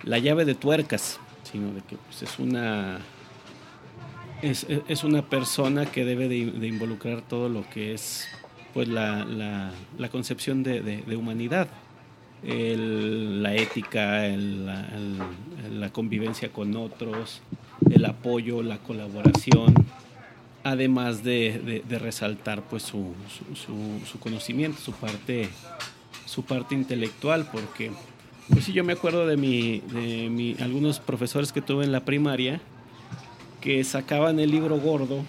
[0.03, 3.01] la llave de tuercas, sino de que pues, es una
[4.43, 8.29] es, una persona que debe de, involucrar todo lo que es
[8.75, 11.69] pues la, la, concepción de, humanidad,
[12.43, 17.41] la ética, la, convivencia con otros,
[17.91, 19.75] el apoyo, la colaboración,
[20.65, 23.15] además de, resaltar pues su,
[24.21, 25.49] conocimiento, su parte,
[26.25, 27.91] su parte intelectual, porque
[28.49, 32.05] pues sí, yo me acuerdo de, mi, de mi, algunos profesores que tuve en la
[32.05, 32.61] primaria
[33.61, 35.25] que sacaban el libro gordo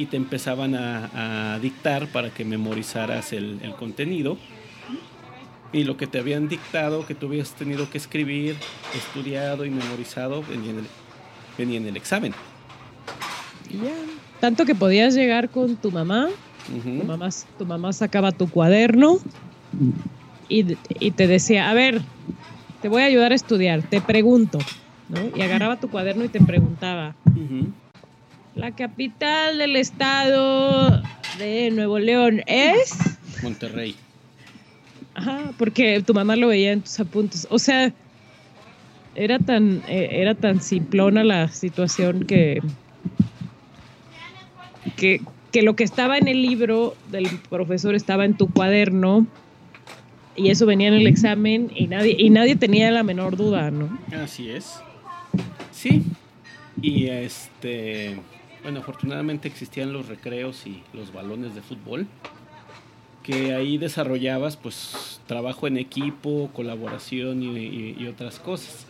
[0.00, 4.38] y te empezaban a, dictar para que memorizaras el, contenido.
[5.72, 8.56] Y lo que te habían dictado, que tú habías tenido que escribir,
[8.94, 10.86] estudiado y memorizado, venía en el,
[11.56, 12.34] venía en el examen.
[14.40, 16.28] Tanto que podías llegar con tu mamá,
[16.66, 17.28] tu mamá,
[17.58, 19.18] tu mamá sacaba tu cuaderno
[20.48, 20.64] y,
[21.12, 22.02] te decía, a ver,
[22.82, 24.58] te voy a ayudar a estudiar, te pregunto,
[25.34, 27.14] Y agarraba tu cuaderno y te preguntaba,
[28.56, 31.02] la capital del estado
[31.38, 32.92] de Nuevo León es
[33.42, 33.94] Monterrey.
[35.14, 37.46] Ajá, porque tu mamá lo veía en tus apuntes.
[37.50, 37.92] O sea,
[39.14, 42.62] era tan, eh, era tan simplona la situación que,
[44.96, 45.20] que,
[45.52, 49.26] que lo que estaba en el libro del profesor estaba en tu cuaderno
[50.36, 53.98] y eso venía en el examen y nadie, y nadie tenía la menor duda, ¿no?
[54.22, 54.80] Así es.
[55.72, 56.04] Sí.
[56.80, 58.16] Y este,
[58.62, 62.06] bueno, afortunadamente existían los recreos y los balones de fútbol
[63.22, 68.86] que ahí desarrollabas pues trabajo en equipo, colaboración y, otras cosas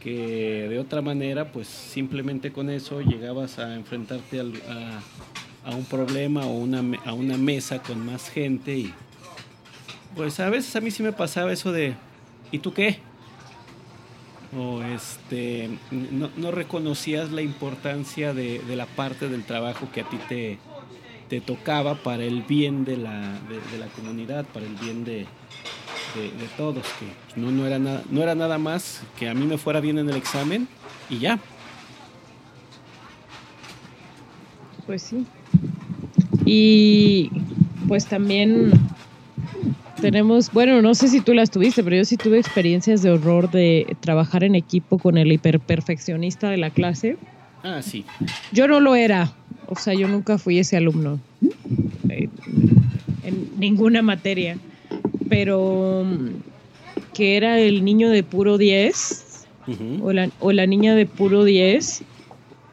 [0.00, 6.52] que de otra manera pues simplemente con eso llegabas a enfrentarte a, un problema o
[6.52, 8.94] una, a una mesa con más gente y
[10.14, 11.94] pues a veces a mí sí me pasaba eso de
[12.52, 12.98] ¿y tú qué?
[14.56, 20.04] o este no, no reconocías la importancia de, de, la parte del trabajo que a
[20.08, 20.58] ti te,
[21.34, 25.26] te tocaba para el bien de la, de, de la comunidad, para el bien de,
[26.14, 29.58] de, todos, que no, no, era nada, no era nada más que a mí me
[29.58, 30.68] fuera bien en el examen
[31.10, 31.40] y ya.
[34.86, 35.26] Pues sí.
[36.44, 37.32] Y
[37.88, 38.70] pues también
[40.00, 43.50] tenemos, bueno, no sé si tú las tuviste, pero yo sí tuve experiencias de horror
[43.50, 47.16] de trabajar en equipo con el hiperperfeccionista de la clase.
[47.64, 48.04] Ah, sí.
[48.52, 49.32] Yo no lo era,
[49.68, 51.20] o sea, yo nunca fui ese alumno
[52.08, 52.28] eh,
[53.22, 54.58] en ninguna materia,
[55.28, 56.04] pero
[57.12, 60.02] que era el niño de puro 10 uh -huh.
[60.02, 62.02] o, la, o la niña de puro 10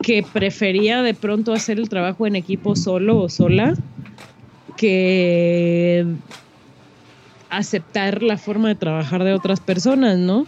[0.01, 3.75] que prefería de pronto hacer el trabajo en equipo solo o sola
[4.77, 6.06] que
[7.49, 10.47] aceptar la forma de trabajar de otras personas, ¿no?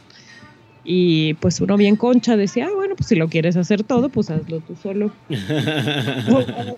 [0.84, 4.30] Y pues uno bien concha decía, ah, bueno, pues si lo quieres hacer todo, pues
[4.30, 5.12] hazlo tú solo.
[6.30, 6.78] o, o,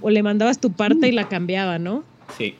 [0.00, 2.02] o, le mandabas tu parte y la cambiaba, ¿no?
[2.36, 2.54] Sí.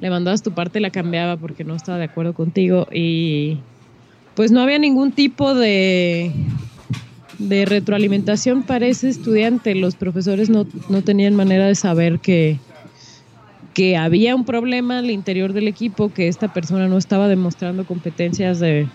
[0.00, 2.88] Le mandabas tu parte y la cambiaba porque no estaba de acuerdo contigo.
[2.92, 3.58] Y
[4.34, 6.32] pues no había ningún tipo de,
[7.38, 9.76] de retroalimentación para ese estudiante.
[9.76, 12.58] Los profesores no, no tenían manera de saber que,
[13.74, 18.58] que había un problema al interior del equipo, que esta persona no estaba demostrando competencias
[18.58, 18.88] de,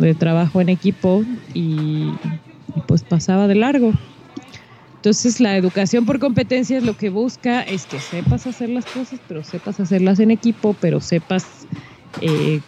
[0.00, 2.12] de trabajo en equipo y,
[2.86, 3.92] pues pasaba de largo.
[4.96, 9.44] Entonces la educación por competencias lo que busca es que sepas hacer las cosas, pero
[9.44, 11.66] sepas hacerlas en equipo, pero sepas
[12.20, 12.60] eh,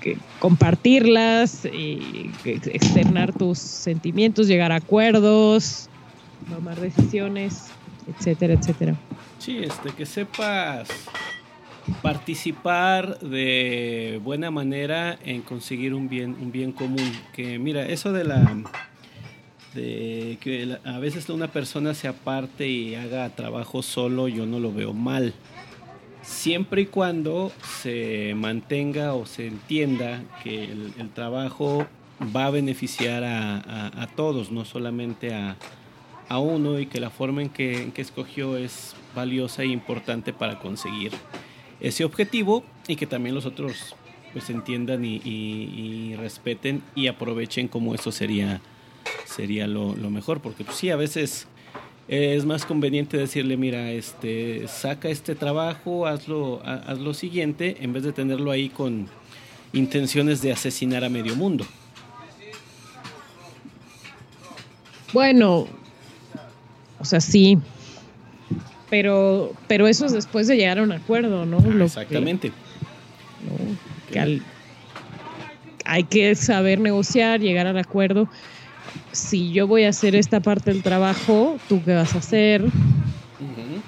[0.00, 5.88] que compartirlas, eh, externar tus sentimientos, llegar a acuerdos,
[6.48, 7.68] tomar decisiones,
[8.06, 8.94] etcétera, etcétera.
[9.38, 10.88] Sí, este, que sepas
[12.02, 17.12] participar de buena manera en conseguir un bien, un bien común.
[17.32, 18.62] Que mira, eso de la
[19.74, 24.72] de que a veces una persona se aparte y haga trabajo solo, yo no lo
[24.72, 25.34] veo mal.
[26.22, 31.86] Siempre y cuando se mantenga o se entienda que el, trabajo
[32.34, 35.56] va a beneficiar a, a, a todos, no solamente a,
[36.28, 40.32] a uno y que la forma en que, en que escogió es valiosa e importante
[40.32, 41.12] para conseguir
[41.84, 43.94] ese objetivo y que también los otros
[44.32, 48.60] pues entiendan y, y, respeten y aprovechen como eso sería,
[49.26, 51.46] sería lo, lo mejor, porque pues, sí, a veces
[52.08, 58.02] es más conveniente decirle, mira, este, saca este trabajo, hazlo, haz lo siguiente, en vez
[58.02, 59.06] de tenerlo ahí con
[59.72, 61.64] intenciones de asesinar a medio mundo.
[65.12, 65.68] Bueno,
[66.98, 67.58] o sea, sí.
[68.94, 71.58] Pero, pero eso es después de llegar a un acuerdo, ¿no?
[71.58, 72.50] Ah, exactamente.
[72.50, 73.76] Que, ¿no?
[74.12, 74.42] que al,
[75.84, 78.28] hay que saber negociar, llegar al acuerdo.
[79.10, 82.62] Si yo voy a hacer esta parte del trabajo, ¿tú qué vas a hacer?
[82.62, 83.82] Uh -huh.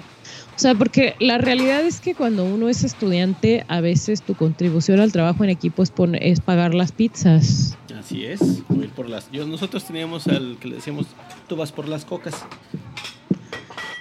[0.57, 4.99] O sea, porque la realidad es que cuando uno es estudiante, a veces tu contribución
[4.99, 7.77] al trabajo en equipo es, poner, es pagar las pizzas.
[7.97, 9.31] Así es, ir por las.
[9.31, 11.07] Yo, nosotros teníamos al que le decíamos,
[11.47, 12.45] tú vas por las cocas.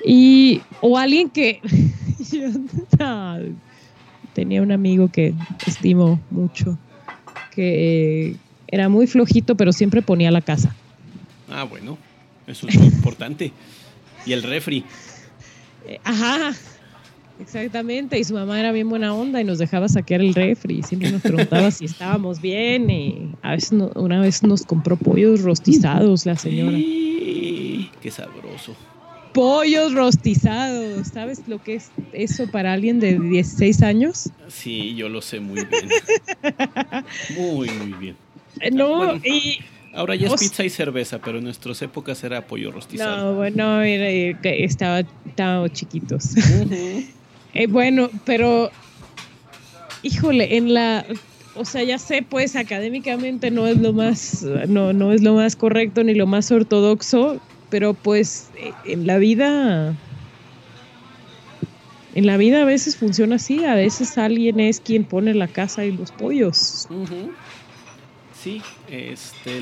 [0.06, 1.60] Y, o alguien que
[4.34, 5.34] tenía un amigo que
[5.66, 6.78] estimo mucho,
[7.50, 8.36] que
[8.68, 10.76] era muy flojito, pero siempre ponía la casa.
[11.50, 11.98] Ah, bueno,
[12.46, 13.52] eso es muy importante.
[14.24, 14.84] Y el refri.
[16.04, 16.52] Ajá,
[17.40, 18.16] exactamente.
[18.16, 20.84] Y su mamá era bien buena onda y nos dejaba saquear el refri.
[20.84, 22.90] Siempre nos preguntaba si estábamos bien.
[22.90, 26.76] Y a veces no, una vez nos compró pollos rostizados la señora.
[26.76, 28.76] Sí, qué sabroso
[29.36, 31.08] pollos rostizados.
[31.08, 34.30] ¿Sabes lo que es eso para alguien de 16 años?
[34.48, 35.88] Sí, yo lo sé muy bien.
[37.36, 38.16] muy, muy bien.
[38.72, 39.20] No, bueno.
[39.24, 39.58] y,
[39.92, 43.30] Ahora ya es pizza y cerveza, pero en nuestras épocas era pollo rostizado.
[43.32, 44.08] No, bueno, era,
[44.42, 46.34] estaba, estaba chiquitos.
[47.58, 48.70] Eh, bueno, pero
[50.02, 51.06] híjole, en la
[51.54, 55.56] o sea, ya sé, pues académicamente no es lo más, no, no es lo más
[55.56, 57.40] correcto ni lo más ortodoxo,
[57.70, 59.94] pero pues eh, en la vida,
[62.14, 65.84] en la vida a veces funciona así, a veces alguien es quien pone la casa
[65.84, 66.88] y los pollos.
[68.42, 69.58] Sí, este,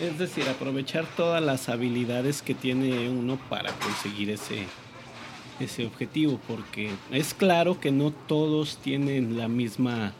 [0.00, 4.66] es decir, aprovechar todas las habilidades que tiene uno para conseguir ese,
[5.58, 10.12] ese objetivo, porque es claro que no todos tienen la misma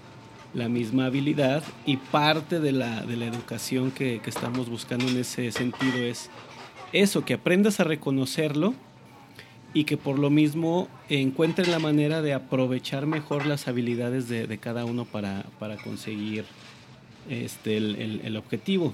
[0.54, 5.50] la misma habilidad y parte de la, de la educación que, estamos buscando en ese
[5.52, 6.30] sentido es
[6.92, 8.74] eso, que aprendas a reconocerlo
[9.72, 14.84] y que por lo mismo encuentres la manera de aprovechar mejor las habilidades de, cada
[14.84, 15.44] uno para,
[15.84, 16.44] conseguir
[17.28, 18.92] este, el, objetivo.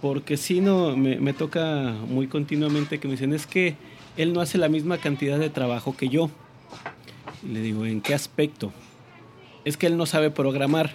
[0.00, 3.76] Porque si no, me, me, toca muy continuamente que me dicen, es que
[4.16, 6.30] él no hace la misma cantidad de trabajo que yo.
[7.44, 8.72] Y le digo, ¿en qué aspecto?
[9.64, 10.92] es que él no sabe programar.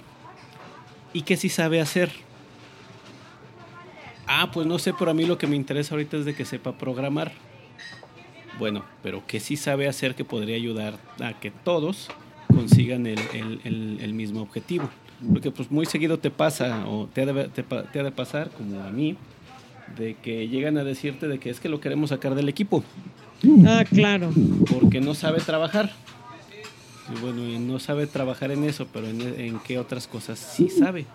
[1.14, 2.12] ¿Y qué sí sabe hacer?
[4.28, 6.46] Ah, pues no sé, pero a mí lo que me interesa ahorita es de que
[6.46, 7.32] sepa programar.
[8.58, 12.10] Bueno, pero ¿qué sí sabe hacer que podría ayudar a que todos
[12.56, 14.90] consigan el, mismo objetivo.
[15.32, 18.82] Porque pues muy seguido te pasa, o te ha, de, te ha de pasar, como
[18.82, 19.18] a mí,
[19.98, 22.84] de que llegan a decirte de que es que lo queremos sacar del equipo.
[23.66, 24.32] Ah, claro.
[24.72, 25.92] Porque no sabe trabajar.
[27.14, 31.06] Y bueno, no sabe trabajar en eso, pero en, qué otras cosas sí sabe.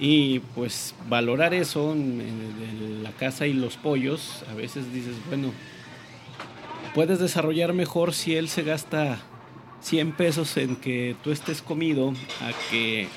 [0.00, 5.52] Y pues valorar eso en, la casa y los pollos, a veces dices, bueno,
[6.94, 9.18] puedes desarrollar mejor si él se gasta
[9.80, 13.08] 100 pesos en que tú estés comido a que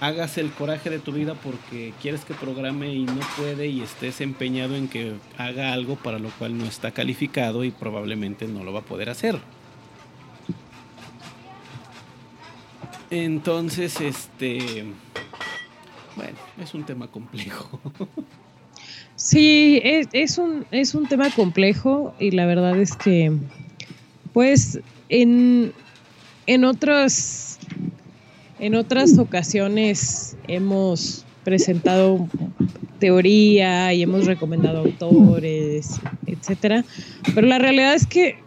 [0.00, 4.20] hagas el coraje de tu vida porque quieres que programe y no puede y estés
[4.20, 8.72] empeñado en que haga algo para lo cual no está calificado y probablemente no lo
[8.72, 9.38] va a poder hacer.
[13.10, 14.84] Entonces, este,
[16.20, 17.80] bueno, es un tema complejo.
[19.16, 23.32] Sí, es, un, es un tema complejo y la verdad es que,
[24.32, 25.72] pues, en,
[26.46, 27.58] en otras,
[28.58, 32.28] en otras ocasiones hemos presentado
[32.98, 36.84] teoría y hemos recomendado autores, etcétera,
[37.34, 38.38] pero la realidad es que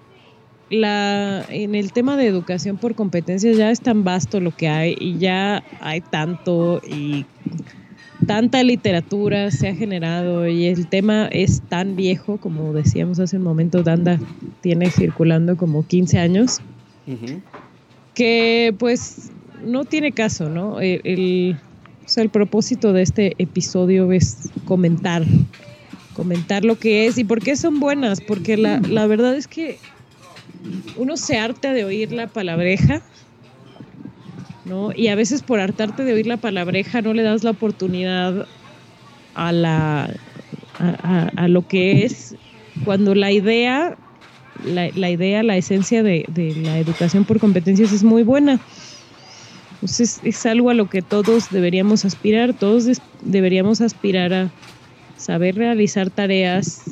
[0.73, 4.95] la, en el tema de educación por competencias ya es tan vasto lo que hay
[4.99, 7.25] y ya hay tanto y
[8.25, 13.43] tanta literatura se ha generado y el tema es tan viejo, como decíamos hace un
[13.43, 14.19] momento, Danda
[14.61, 16.59] tiene circulando como 15 años,
[18.13, 19.31] que pues
[19.65, 20.79] no tiene caso, ¿no?
[20.79, 21.57] El,
[22.05, 25.23] o sea, el propósito de este episodio es comentar,
[26.13, 29.77] comentar lo que es y por qué son buenas, porque la, la verdad es que
[30.95, 33.01] uno se harta de oír la palabreja,
[34.65, 34.91] ¿no?
[34.95, 38.47] Y a veces por hartarte de oír la palabreja no le das la oportunidad
[39.35, 40.09] a la
[40.79, 42.35] a, lo que es
[42.83, 43.97] cuando la idea
[44.63, 46.25] la, idea, la esencia de,
[46.63, 48.59] la educación por competencias es muy buena.
[49.75, 52.85] Entonces es algo a lo que todos deberíamos aspirar, todos
[53.21, 54.51] deberíamos aspirar a
[55.17, 56.83] saber realizar tareas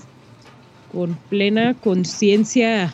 [0.91, 2.93] con plena conciencia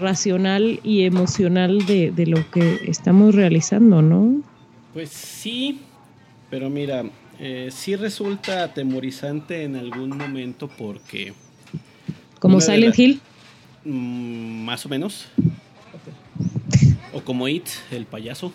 [0.00, 4.42] racional y emocional de, lo que estamos realizando, ¿no?
[4.92, 5.80] Pues sí,
[6.50, 7.04] pero mira,
[7.38, 11.34] eh, sí resulta atemorizante en algún momento porque...
[12.38, 13.20] ¿Como Silent Hill?
[13.84, 15.28] Mm, más o menos.
[17.12, 18.52] O como It, el payaso.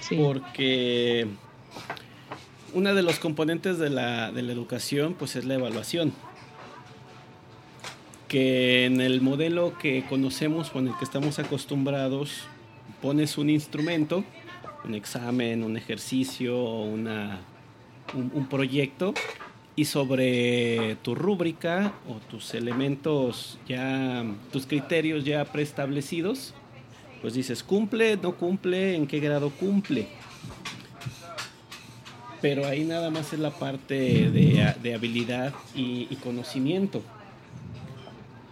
[0.00, 0.16] Sí.
[0.16, 1.26] Porque
[2.72, 6.12] una de los componentes de la, de la educación pues es la evaluación
[8.34, 12.48] que en el modelo que conocemos con el que estamos acostumbrados
[13.00, 14.24] pones un instrumento,
[14.84, 17.38] un examen, un ejercicio o una,
[18.12, 19.14] un, proyecto
[19.76, 26.54] y sobre tu rúbrica o tus elementos ya, tus criterios ya preestablecidos,
[27.22, 30.08] pues dices cumple, no cumple, en qué grado cumple.
[32.42, 37.00] Pero ahí nada más es la parte de, habilidad y conocimiento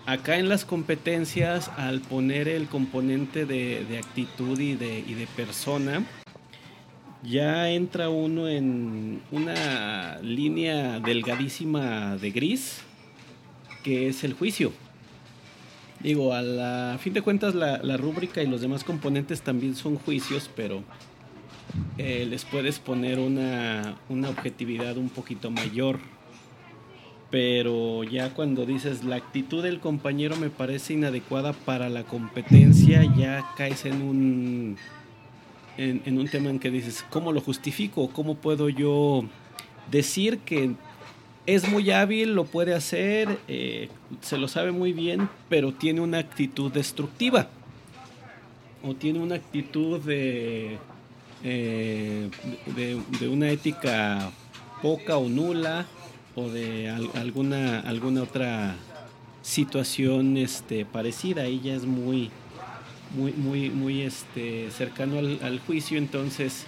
[0.07, 6.05] acá en las competencias, al poner el componente de, actitud y de, de, persona,
[7.23, 12.83] ya entra uno en una línea delgadísima de gris,
[13.85, 14.73] que es el juicio.
[16.01, 20.83] Digo, a, fin de cuentas la, rúbrica y los demás componentes también son juicios, pero
[21.97, 26.01] eh, les puedes poner una, una objetividad un poquito mayor.
[27.33, 33.43] Pero ya cuando dices la actitud del compañero me parece inadecuada para la competencia, ya
[33.57, 34.77] caes en un,
[35.79, 38.11] en, un tema en que dices, ¿cómo lo justifico?
[38.11, 39.25] ¿Cómo puedo yo
[39.91, 40.73] decir que
[41.47, 43.89] es muy hábil, lo puede hacer, eh,
[44.21, 47.49] se lo sabe muy bien, pero tiene una actitud destructiva?
[48.85, 50.77] ¿O tiene una actitud de
[51.45, 52.29] eh,
[52.77, 54.31] de, una ética
[54.83, 55.87] poca o nula
[56.35, 58.77] o de alguna alguna otra
[59.43, 61.45] situación este parecida.
[61.45, 62.31] Ella es muy
[63.15, 65.99] muy muy muy este cercano al, juicio.
[65.99, 66.65] Entonces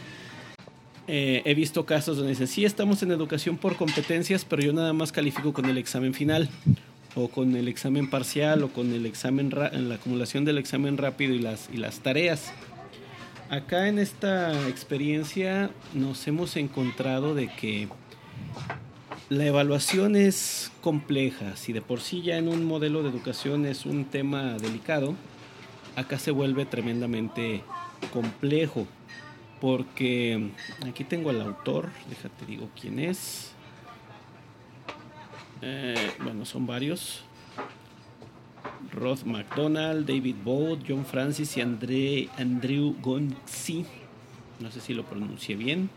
[1.07, 4.95] eh, he visto casos donde dicen sí estamos en educación por competencias pero yo nada
[4.95, 6.49] más califico con el examen final
[7.15, 11.35] o con el examen parcial o con el examen en la acumulación del examen rápido
[11.35, 12.55] y las y las tareas
[13.51, 17.89] acá en esta experiencia nos hemos encontrado de que
[19.29, 21.57] la evaluación es compleja.
[21.57, 25.15] Si de por sí ya en un modelo de educación es un tema delicado,
[25.97, 27.63] acá se vuelve tremendamente
[28.13, 28.87] complejo.
[29.61, 30.51] Porque
[30.87, 33.53] aquí tengo al autor, déjate digo quién es.
[35.63, 37.23] Eh, bueno, son varios.
[38.93, 43.87] Roth McDonald, David Bolt, John Francis y André, Andrew Gonzi.
[44.61, 45.89] No sé si lo pronuncié bien.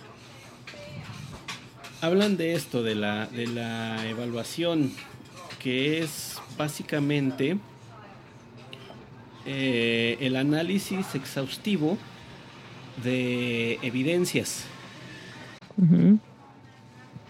[2.01, 4.91] Hablan de esto, de la, de la evaluación,
[5.59, 7.57] que es básicamente
[9.45, 11.97] eh, el análisis exhaustivo
[13.03, 14.65] de evidencias.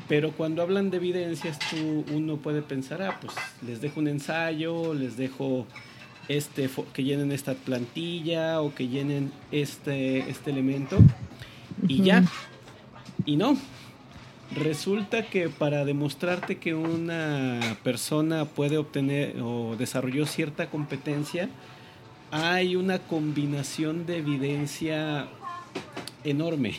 [0.08, 3.34] Pero cuando hablan de evidencias, tú, uno puede pensar, ah, pues
[3.66, 5.66] les dejo un ensayo, les dejo
[6.28, 10.98] este que llenen esta plantilla o que llenen este, este elemento
[11.88, 12.24] y ya.
[13.26, 13.58] Y no.
[14.56, 21.50] Resulta que para demostrarte que una persona puede obtener o desarrolló cierta competencia,
[22.32, 25.28] hay una combinación de evidencia
[26.24, 26.76] enorme.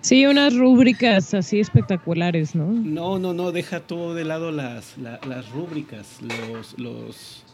[0.00, 2.66] Sí, unas rúbricas así espectaculares, ¿no?
[2.66, 7.44] No, no, no, deja todo de lado las, las rúbricas, los, los,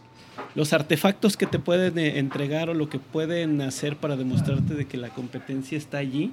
[0.54, 4.86] los artefactos que te pueden eh, entregar o lo que pueden hacer para demostrarte de
[4.86, 6.32] que la competencia está allí,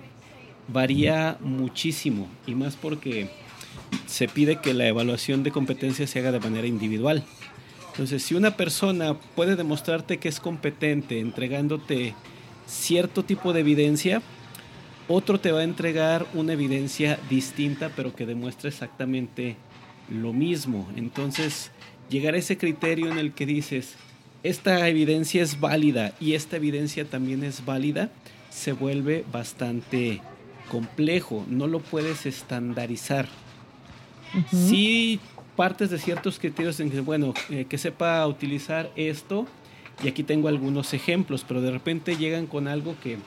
[0.67, 3.29] varía muchísimo y más porque
[4.05, 7.23] se pide que la evaluación de competencia se haga de manera individual.
[7.91, 12.15] Entonces, si una persona puede demostrarte que es competente entregándote
[12.65, 14.21] cierto tipo de evidencia,
[15.07, 19.57] otro te va a entregar una evidencia distinta, pero que demuestra exactamente
[20.09, 20.87] lo mismo.
[20.95, 21.71] Entonces,
[22.09, 23.95] llegar a ese criterio en el que dices,
[24.43, 28.09] esta evidencia es válida y esta evidencia también es válida,
[28.49, 30.21] se vuelve bastante
[30.71, 31.43] complejo.
[31.49, 33.27] No lo puedes estandarizar.
[34.49, 35.19] Si
[35.57, 39.45] partes de ciertos criterios en que, bueno, eh, que sepa utilizar esto,
[40.01, 43.17] y aquí tengo algunos ejemplos, pero de repente llegan con algo que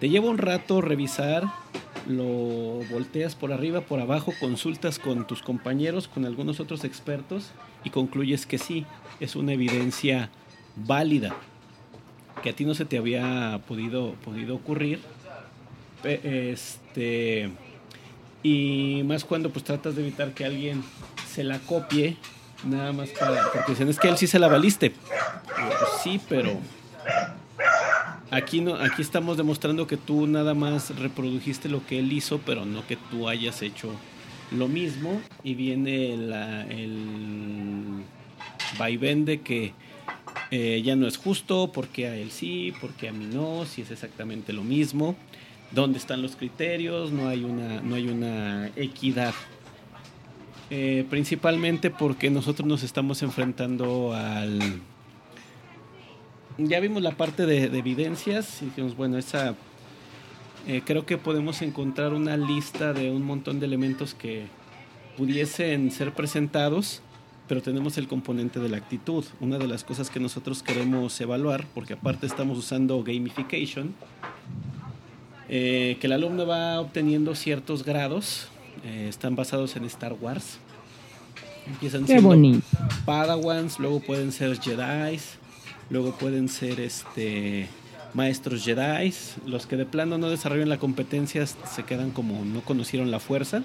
[0.00, 1.44] te lleva un rato revisar,
[2.06, 7.50] lo volteas por arriba, por abajo, consultas con tus compañeros, con algunos otros expertos
[7.84, 8.86] y concluyes que sí,
[9.20, 10.30] es una evidencia
[10.76, 11.36] válida,
[12.42, 15.00] que a ti no se te había podido, podido ocurrir.
[16.04, 17.50] Este,
[18.42, 20.84] y más cuando pues tratas de evitar que alguien
[21.28, 22.16] se la copie,
[22.64, 24.90] nada más para, porque dicen es que él sí se la valiste.
[24.90, 26.58] Pues sí, pero
[28.30, 32.64] Aquí, no, aquí estamos demostrando que tú nada más reprodujiste lo que él hizo, pero
[32.64, 33.90] no que tú hayas hecho
[34.50, 35.20] lo mismo.
[35.44, 38.02] Y viene el
[38.78, 39.74] vaivén de que
[40.50, 43.92] eh, ya no es justo, porque a él sí, porque a mí no, si es
[43.92, 45.14] exactamente lo mismo.
[45.72, 47.10] ¿Dónde están los criterios?
[47.12, 49.34] No hay una, no hay una equidad.
[50.70, 54.80] Eh, principalmente porque nosotros nos estamos enfrentando al
[56.58, 59.54] ya vimos la parte de, evidencias y dijimos, bueno, esa
[60.66, 64.46] eh, creo que podemos encontrar una lista de un montón de elementos que
[65.18, 67.02] pudiesen ser presentados,
[67.46, 69.24] pero tenemos el componente de la actitud.
[69.38, 73.94] Una de las cosas que nosotros queremos evaluar, porque aparte estamos usando gamification,
[75.48, 78.48] eh, que el alumno va obteniendo ciertos grados,
[78.84, 80.58] eh, están basados en Star Wars.
[81.66, 82.62] Empiezan Qué siendo
[83.04, 85.34] Padawans, luego pueden ser Jedi's,
[85.90, 87.68] luego pueden ser este
[88.14, 89.12] maestros Jedi,
[89.46, 93.62] los que de plano no desarrollan la competencia se quedan como no conocieron la fuerza.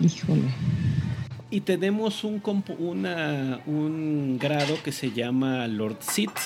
[0.00, 0.42] Híjole.
[1.50, 2.42] Y tenemos un,
[2.78, 6.38] una, un grado que se llama Lord Sith,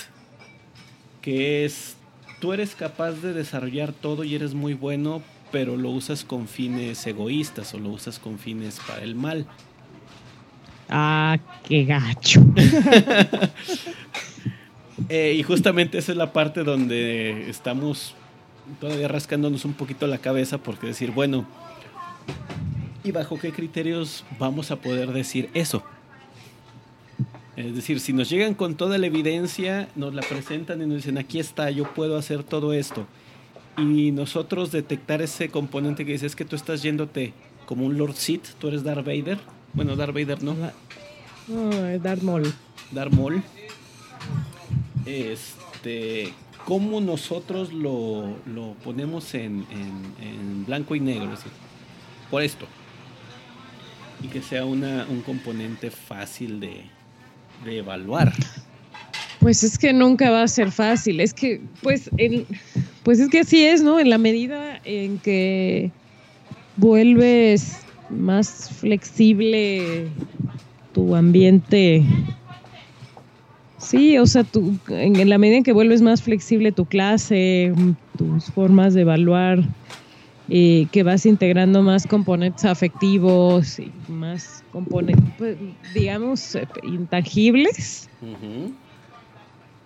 [1.20, 1.96] que es
[2.40, 5.22] tú eres capaz de desarrollar todo y eres muy bueno,
[5.52, 9.46] pero lo usas con fines egoístas o lo usas con fines para el mal.
[10.88, 11.38] Ah,
[11.68, 12.42] qué gacho.
[15.08, 18.14] Eh, y justamente esa es la parte donde estamos
[18.80, 21.46] todavía rascándonos un poquito la cabeza porque decir, bueno,
[23.02, 25.82] ¿y bajo qué criterios vamos a poder decir eso?
[27.66, 31.18] Es decir, si nos llegan con toda la evidencia, nos la presentan y nos dicen,
[31.18, 33.06] aquí está, yo puedo hacer todo esto.
[33.76, 37.32] Y nosotros detectar ese componente que dice, es que tú estás yéndote
[37.66, 39.38] como un Lord Sith, tú eres Darth Vader.
[39.74, 40.56] Bueno, Darth Vader no.
[41.48, 42.52] No, es Darth Maul.
[42.92, 43.42] Darth Maul.
[45.06, 46.32] Este,
[46.66, 51.30] ¿cómo nosotros lo, lo ponemos en, en- en blanco y negro?
[52.30, 52.66] Por esto.
[54.22, 56.82] Y que sea una, un componente fácil de,
[57.64, 58.32] de evaluar.
[59.40, 61.20] Pues es que nunca va a ser fácil.
[61.20, 62.10] Es que, pues,
[63.02, 63.98] pues es que así es, ¿no?
[63.98, 65.90] En la medida en que
[66.76, 67.78] vuelves
[68.10, 70.08] más flexible
[70.92, 72.04] tu ambiente.
[73.78, 77.72] Sí, o sea, tú, en la medida en que vuelves más flexible tu clase,
[78.18, 79.64] tus formas de evaluar,
[80.50, 85.56] eh, que vas integrando más componentes afectivos y más componentes, pues,
[85.94, 88.08] digamos, eh, intangibles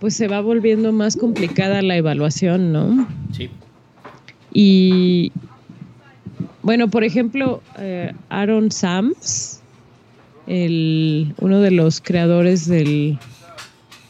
[0.04, 3.06] pues se va volviendo más complicada la evaluación, ¿no?
[3.32, 3.48] Sí.
[4.52, 5.32] Y
[6.62, 9.62] bueno, por ejemplo, eh, Aaron Sams,
[10.46, 13.18] el, uno de los creadores del,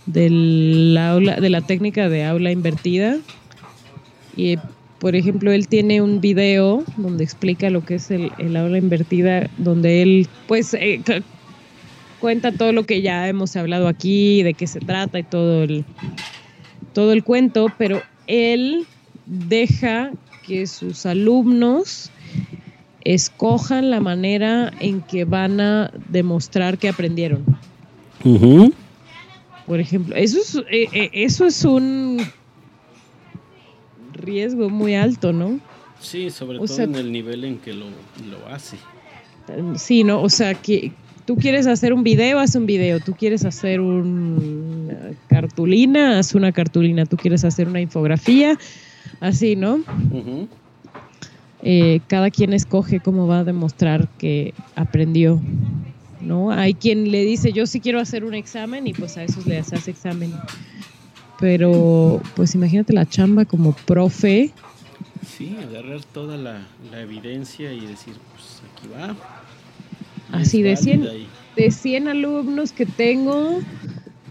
[0.07, 3.19] del aula, de la técnica de aula invertida,
[4.37, 4.59] y
[5.05, 9.51] por ejemplo, él tiene un video donde explica lo que es el, el aula invertida,
[9.59, 11.23] donde él pues eh, cu-
[12.19, 15.85] cuenta todo lo que ya hemos hablado aquí, de qué se trata y todo el,
[16.95, 18.87] todo el cuento, pero él
[19.27, 22.11] deja que sus alumnos
[23.03, 27.45] escojan la manera en que van a demostrar que aprendieron.
[28.25, 28.73] Ujú.
[29.67, 32.25] Por ejemplo, eso es, eh, eh, eso es un
[34.15, 35.59] riesgo muy alto, ¿no?
[36.01, 38.77] Sí, sobre O todo sea- en el nivel en que lo, lo hace.
[39.77, 40.23] Sí, ¿no?
[40.23, 40.93] O sea, que
[41.27, 43.01] tú quieres hacer un video, haz un video.
[43.01, 44.95] Tú quieres hacer una
[45.29, 47.05] cartulina, haz una cartulina.
[47.07, 48.59] Tú quieres hacer una infografía,
[49.21, 49.81] así, ¿no?
[51.63, 55.41] Eh, cada quien escoge cómo va a demostrar que aprendió,
[56.21, 56.51] ¿no?
[56.51, 59.73] Hay quien le dice, yo sí quiero hacer un examen y pues a esos les
[59.73, 60.33] hace examen.
[61.45, 64.51] Pero pues imagínate la chamba como profe,
[65.37, 69.15] Sí, agarrar toda la, la evidencia y decir, pues aquí va.
[70.33, 71.01] Así de cien.
[71.05, 73.59] válida y- de 100 alumnos que tengo,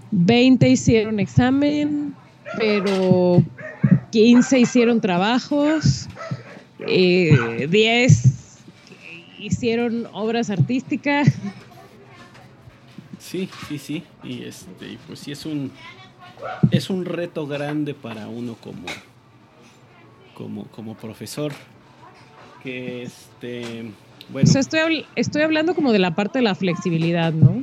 [0.10, 2.16] 20 hicieron examen,
[2.58, 3.44] pero
[4.12, 6.08] 15 hicieron trabajos,
[6.88, 8.58] eh, 10
[9.38, 11.28] hicieron obras artísticas.
[13.20, 14.04] Sí, sí, sí.
[14.24, 15.72] Y este, y pues sí es un
[16.72, 18.86] es un reto grande para uno como
[20.34, 21.52] como como profesor
[22.64, 23.92] que este
[24.32, 27.62] bueno, O sea, estoy, estoy hablando como de la parte de la flexibilidad, ¿no?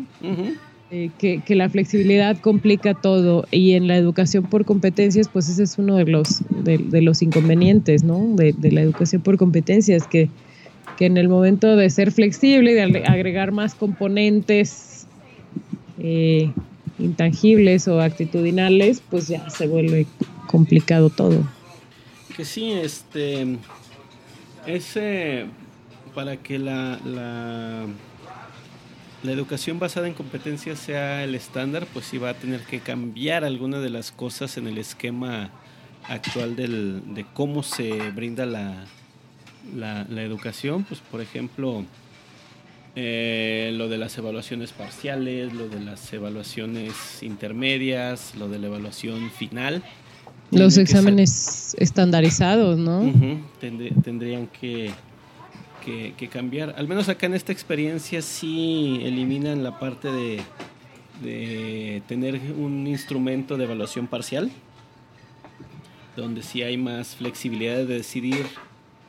[0.93, 5.62] Eh, que, que la flexibilidad complica todo y en la educación por competencias, pues ese
[5.62, 8.26] es uno de los, de, de los inconvenientes, ¿no?
[8.35, 10.28] De, de la educación por competencias, que,
[10.99, 15.07] que en el momento de ser flexible y de agre- agregar más componentes
[15.99, 16.53] eh,
[17.01, 20.07] intangibles o actitudinales, pues ya se vuelve
[20.46, 21.42] complicado todo.
[22.36, 23.59] que sí este
[24.66, 25.46] ese
[26.14, 26.98] para que la,
[29.22, 33.44] la educación basada en competencias sea el estándar, pues sí va a tener que cambiar
[33.44, 35.51] algunas de las cosas en el esquema
[36.09, 38.86] actual del, de cómo se brinda la,
[39.76, 40.84] la, la educación.
[40.84, 41.84] Pues por ejemplo,
[42.97, 49.30] eh, lo de las evaluaciones parciales, lo de las evaluaciones intermedias, lo de la evaluación
[49.30, 49.82] final.
[50.51, 53.12] Los exámenes estandarizados, ¿no?
[53.61, 54.91] Tendrían que,
[55.84, 56.74] que- que cambiar.
[56.76, 60.41] Al menos acá en esta experiencia sí eliminan la parte de,
[61.22, 64.51] de tener un instrumento de evaluación parcial,
[66.16, 68.45] donde sí hay más flexibilidad de decidir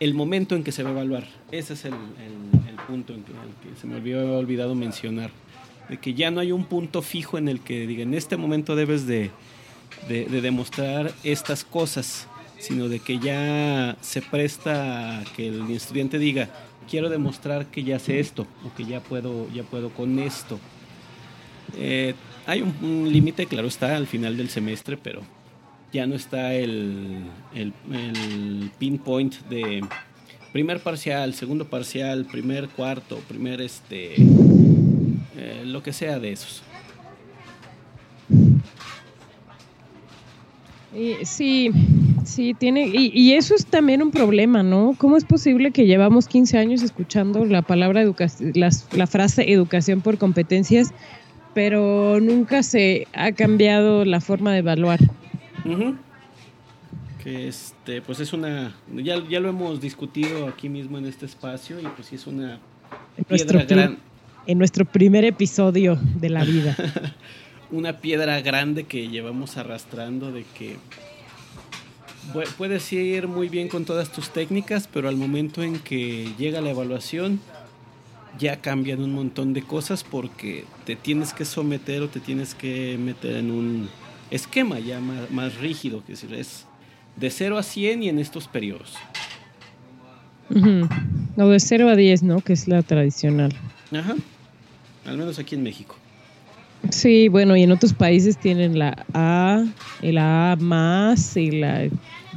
[0.02, 1.28] el momento en que se va a evaluar.
[1.52, 3.26] Ese es el, el- el punto en el
[3.74, 5.30] que se me había olvidado mencionar.
[5.90, 8.76] De que ya no hay un punto fijo en el que diga, en este momento
[8.76, 9.30] debes de,
[10.10, 12.28] de, de demostrar estas cosas,
[12.60, 16.50] sino de que ya se presta a que el estudiante diga,
[16.90, 20.60] quiero demostrar que ya sé esto, o que ya puedo, ya puedo con esto.
[21.78, 22.16] Eh,
[22.48, 25.22] hay un, un límite, claro está, al final del semestre, pero
[25.92, 29.84] ya no está el, el, el pinpoint de
[30.52, 36.64] primer parcial, segundo parcial, primer cuarto, primer este, eh, lo que sea de esos.
[41.24, 41.72] Sí,
[42.26, 44.94] sí, tiene, y, y, eso es también un problema, ¿no?
[44.98, 50.02] ¿Cómo es posible que llevamos 15 años escuchando la palabra educación, la, la frase educación
[50.02, 50.94] por competencias,
[51.54, 55.00] pero nunca se ha cambiado la forma de evaluar?
[55.66, 55.96] Uh
[57.24, 61.80] Que este, pues es una, ya, ya lo hemos discutido aquí mismo en este espacio
[61.80, 62.60] y pues sí es una
[63.18, 63.98] en piedra grande.
[64.48, 66.76] En nuestro primer episodio de la vida.
[67.72, 70.78] una piedra grande que llevamos arrastrando de que
[72.58, 76.72] puedes ir muy bien con todas tus técnicas, pero al momento en que llega la
[76.72, 77.40] evaluación
[78.38, 82.98] ya cambian un montón de cosas porque te tienes que someter o te tienes que
[82.98, 83.90] meter en un
[84.32, 86.66] esquema ya más, más rígido, que es
[87.16, 88.94] de 0 a 100 y en estos periodos.
[90.50, 90.90] Uh -huh.
[91.38, 92.42] O de 0 a 10, ¿no?
[92.42, 93.54] Que es la tradicional.
[93.92, 94.16] Ajá.
[95.06, 95.96] Al menos aquí en México.
[96.90, 99.64] Sí, bueno, y en otros países tienen la A,
[100.02, 101.88] el A más y la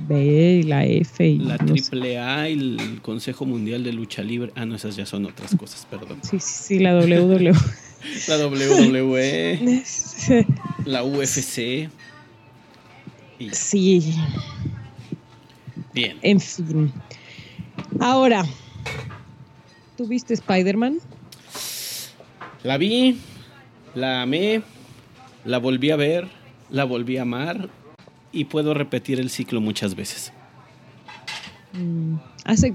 [0.07, 1.27] B y la F.
[1.27, 4.53] Y la triple A y el Consejo Mundial de Lucha Libre.
[4.55, 6.19] Ah, no, esas ya son otras cosas, perdón.
[6.23, 7.53] Sí, sí, sí la WWE.
[8.29, 9.85] la WWE.
[10.85, 11.89] la UFC.
[13.39, 13.51] Y...
[13.53, 14.15] Sí.
[15.93, 16.19] Bien.
[16.23, 16.93] En fin.
[18.01, 18.45] Ahora,
[19.97, 20.99] ¿tú viste Spider-Man?
[22.63, 23.19] La vi,
[23.95, 24.63] la amé,
[25.45, 26.29] la volví a ver,
[26.71, 27.69] la volví a amar
[28.33, 30.33] y puedo repetir el ciclo muchas veces.
[31.73, 32.73] Mm, hace,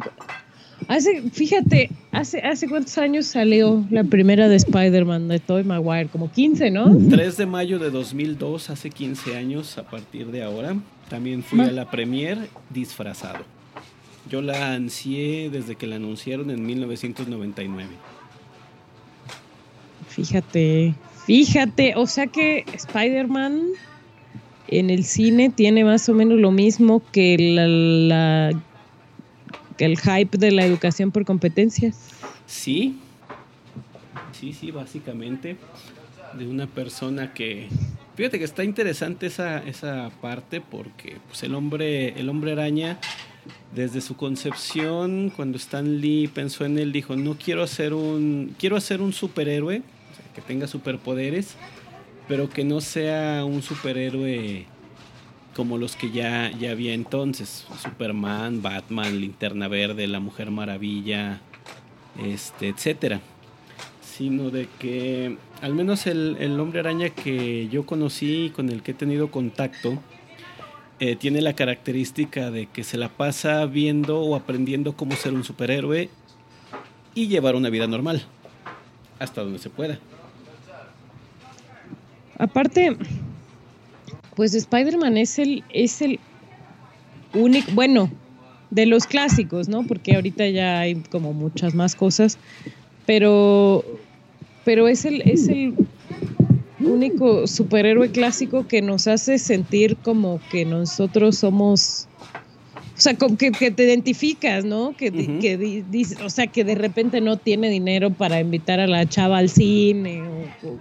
[0.88, 6.32] hace, fíjate, hace, hace cuántos años salió la primera de Spider-Man de Tobey Maguire, como
[6.32, 6.96] 15, ¿no?
[7.10, 10.76] 3 de mayo de 2002, hace 15 años a partir de ahora.
[11.10, 12.38] También fui a la premier
[12.70, 13.40] disfrazado.
[14.30, 17.90] Yo la ansié desde que la anunciaron en 1999.
[20.08, 20.94] Fíjate,
[21.26, 23.62] fíjate, o sea que Spider-Man
[24.68, 28.52] en el cine tiene más o menos lo mismo que, la,
[29.80, 31.98] el hype de la educación por competencias.
[32.46, 33.00] Sí,
[34.32, 35.58] sí, sí, básicamente
[36.34, 37.68] de una persona que
[38.16, 43.00] fíjate que está interesante esa, esa parte porque pues el hombre el hombre araña
[43.74, 48.76] desde su concepción cuando Stan Lee pensó en él dijo no quiero hacer un quiero
[48.76, 49.82] hacer un superhéroe
[50.36, 51.56] que tenga superpoderes
[52.28, 54.68] pero que no sea un superhéroe
[55.56, 61.42] como los que ya, ya había entonces Superman Batman Linterna Verde la Mujer Maravilla
[62.24, 63.20] este etcétera
[64.02, 68.84] sino de que al menos el, el, hombre araña que yo conocí y con el
[68.84, 69.98] que he tenido contacto
[71.02, 75.46] eh, tiene la característica de que se la pasa viendo o aprendiendo cómo ser un
[75.46, 76.10] superhéroe
[77.16, 78.22] y llevar una vida normal,
[79.18, 79.98] hasta donde se pueda.
[82.38, 82.98] Aparte,
[84.40, 86.18] pues Spider-Man es el, es el
[87.34, 88.10] único, bueno,
[88.70, 89.86] de los clásicos, ¿no?
[89.86, 92.38] Porque ahorita ya hay como muchas más cosas,
[93.06, 93.84] pero
[94.64, 95.74] pero es el, es el
[96.80, 102.08] único superhéroe clásico que nos hace sentir como que nosotros somos,
[102.96, 104.96] o sea, como que, que te identificas, ¿no?
[104.96, 105.42] Que, uh -huh.
[105.42, 105.58] que
[105.92, 109.50] dice, o sea, que de repente no tiene dinero para invitar a la chava al
[109.50, 110.80] cine o, o,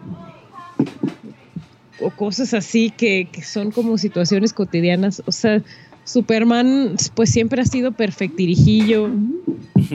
[2.00, 5.62] o cosas así que, que son como situaciones cotidianas, o sea,
[6.04, 9.10] Superman pues siempre ha sido perfectirijillo.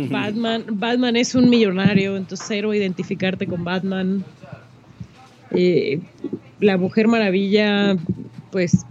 [0.10, 4.24] Batman, Batman es un millonario, entonces cero identificarte con Batman.
[5.52, 6.00] Eh,
[6.60, 7.98] la Mujer Maravilla,
[8.52, 8.86] pues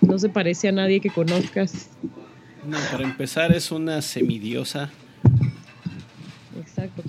[0.00, 1.90] no se parece a nadie que conozcas.
[2.66, 4.90] No, para empezar es una semidiosa.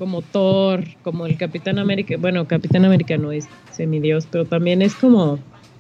[0.05, 2.15] Como Thor, como el Capitán América.
[2.19, 5.39] Bueno, Capitán América no es semidios, pero también es como.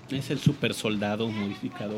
[0.09, 1.93] Es el super soldado modificado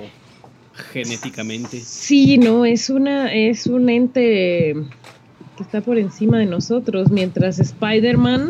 [0.92, 1.80] genéticamente.
[1.80, 4.76] Sí, no, es una, es un ente
[5.56, 8.50] que está por encima de nosotros, mientras Spider-Man,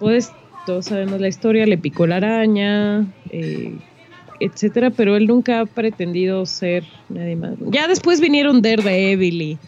[0.00, 0.32] pues
[0.66, 3.72] todos sabemos la historia, le picó la araña, eh,
[4.40, 7.54] etcétera, pero él nunca ha pretendido ser nadie más.
[7.70, 9.58] Ya después vinieron Daredevil y,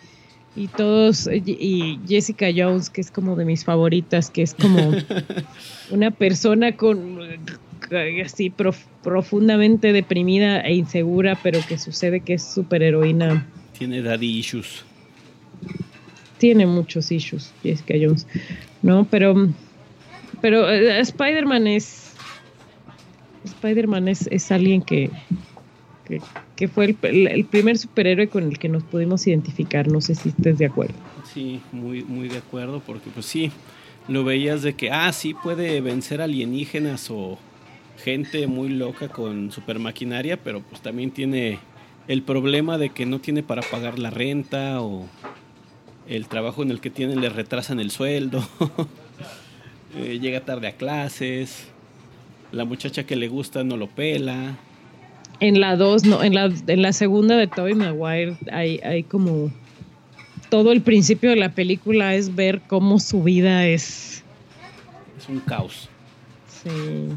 [0.56, 4.92] y todos, y Jessica Jones, que es como de mis favoritas, que es como
[5.90, 7.18] una persona con
[8.24, 13.46] así prof, profundamente deprimida e insegura, pero que sucede que es super heroína.
[13.78, 14.84] Tiene daddy issues.
[16.38, 18.26] Tiene muchos issues, Jessica Jones,
[18.82, 19.06] ¿no?
[19.10, 19.48] Pero,
[20.40, 22.14] pero uh, Spider-Man es.
[23.44, 25.10] Spider-Man es, es alguien que,
[26.56, 29.88] que, fue el, el, primer superhéroe con el que nos pudimos identificar.
[29.88, 30.94] No sé si estés de acuerdo.
[31.32, 33.52] Sí, muy, muy de acuerdo, porque pues sí,
[34.08, 37.38] lo veías de que, ah, sí puede vencer alienígenas o
[38.02, 41.58] gente muy loca con super maquinaria, pero pues también tiene
[42.08, 45.06] el problema de que no tiene para pagar la renta o
[46.08, 48.44] el trabajo en el que tiene le retrasan el sueldo,
[49.96, 51.68] eh, llega tarde a clases,
[52.50, 54.58] la muchacha que le gusta no lo pela.
[55.40, 59.50] En la 2, no, en la, en la segunda de Tobey Maguire hay, hay como
[60.50, 64.22] todo el principio de la película es ver cómo su vida es...
[65.16, 65.88] Es un caos.
[66.62, 67.08] Sí.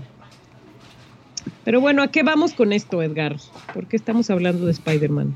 [1.66, 3.38] Pero bueno, ¿a qué vamos con esto, Edgar?
[3.74, 5.34] ¿Por qué estamos hablando de Spider-Man?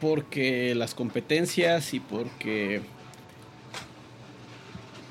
[0.00, 2.80] Porque las competencias y porque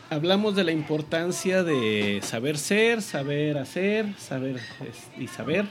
[0.10, 4.60] hablamos de la importancia de saber ser, saber hacer, saber
[5.20, 5.66] y saber.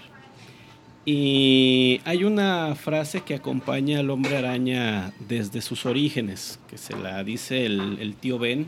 [1.04, 7.24] Y hay una frase que acompaña al hombre araña desde sus orígenes, que se la
[7.24, 8.66] dice el, tío Ben,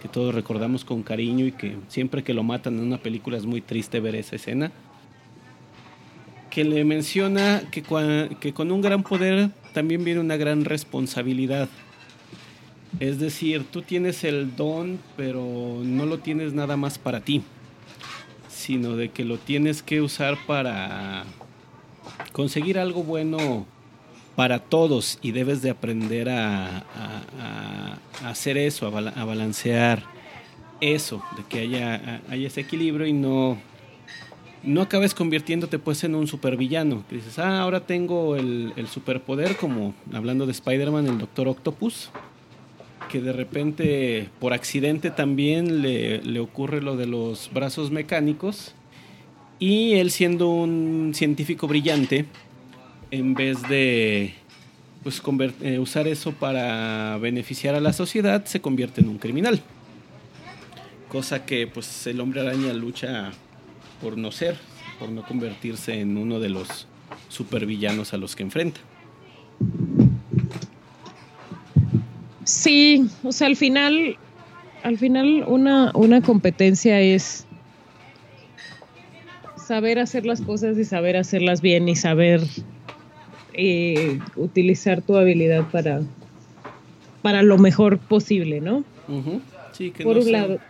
[0.00, 3.44] que todos recordamos con cariño y que siempre que lo matan en una película es
[3.44, 4.70] muy triste ver esa escena
[6.50, 11.68] que le menciona que con un gran poder también viene una gran responsabilidad.
[13.00, 17.42] Es decir, tú tienes el don, pero no lo tienes nada más para ti,
[18.48, 21.24] sino de que lo tienes que usar para
[22.34, 23.64] conseguir algo bueno
[24.34, 26.82] para todos y debes de aprender a,
[28.24, 30.02] hacer eso, a, balancear
[30.80, 33.56] eso, de que haya, haya ese equilibrio y no
[34.64, 37.04] no acabes convirtiéndote pues en un supervillano.
[37.08, 42.10] Que dices, ah, ahora tengo el, superpoder, como hablando de Spider-Man, el Doctor Octopus,
[43.10, 48.74] que de repente por accidente también le, le, ocurre lo de los brazos mecánicos.
[49.58, 52.26] Y él siendo un científico brillante,
[53.10, 54.34] en vez de
[55.02, 55.22] pues,
[55.60, 59.60] eh, usar eso para beneficiar a la sociedad, se convierte en un criminal.
[61.08, 63.30] Cosa que pues el hombre araña lucha
[64.02, 64.56] por no ser,
[64.98, 66.88] por no convertirse en uno de los
[67.28, 68.80] supervillanos a los que enfrenta.
[72.44, 74.16] Sí, o sea, al final,
[74.82, 77.46] al final una, una competencia es
[79.66, 82.42] saber hacer las cosas y saber hacerlas bien y saber
[83.52, 86.02] eh, utilizar tu habilidad para,
[87.22, 88.84] para lo mejor posible, ¿no?
[89.72, 90.60] Sí, que Por un lado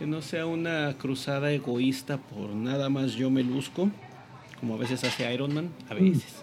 [0.00, 3.90] que no sea una cruzada egoísta por nada más yo me luzco,
[4.58, 5.98] como a veces hace Iron Man, a mm.
[5.98, 6.36] veces.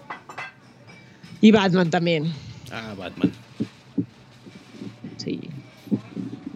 [1.40, 2.32] Y Batman también.
[2.70, 3.32] Ah, Batman.
[5.16, 5.40] Sí.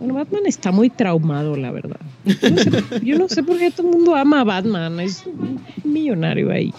[0.02, 2.00] Bueno, Batman está muy traumado, la verdad.
[3.02, 4.98] Yo no sé, por qué todo el mundo ama a Batman.
[5.00, 6.74] Es un millonario ahí.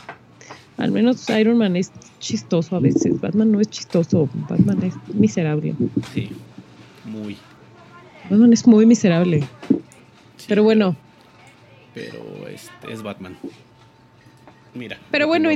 [0.77, 3.21] Al menos Iron Man es chistoso a veces.
[3.21, 4.27] Batman no es chistoso.
[4.49, 5.73] Batman es miserable.
[6.13, 6.29] Sí,
[7.05, 7.37] muy.
[8.29, 9.47] Batman es muy miserable
[10.47, 10.95] pero bueno.
[11.93, 13.37] Pero este es Batman.
[14.73, 14.97] Mira.
[15.11, 15.49] Pero bueno,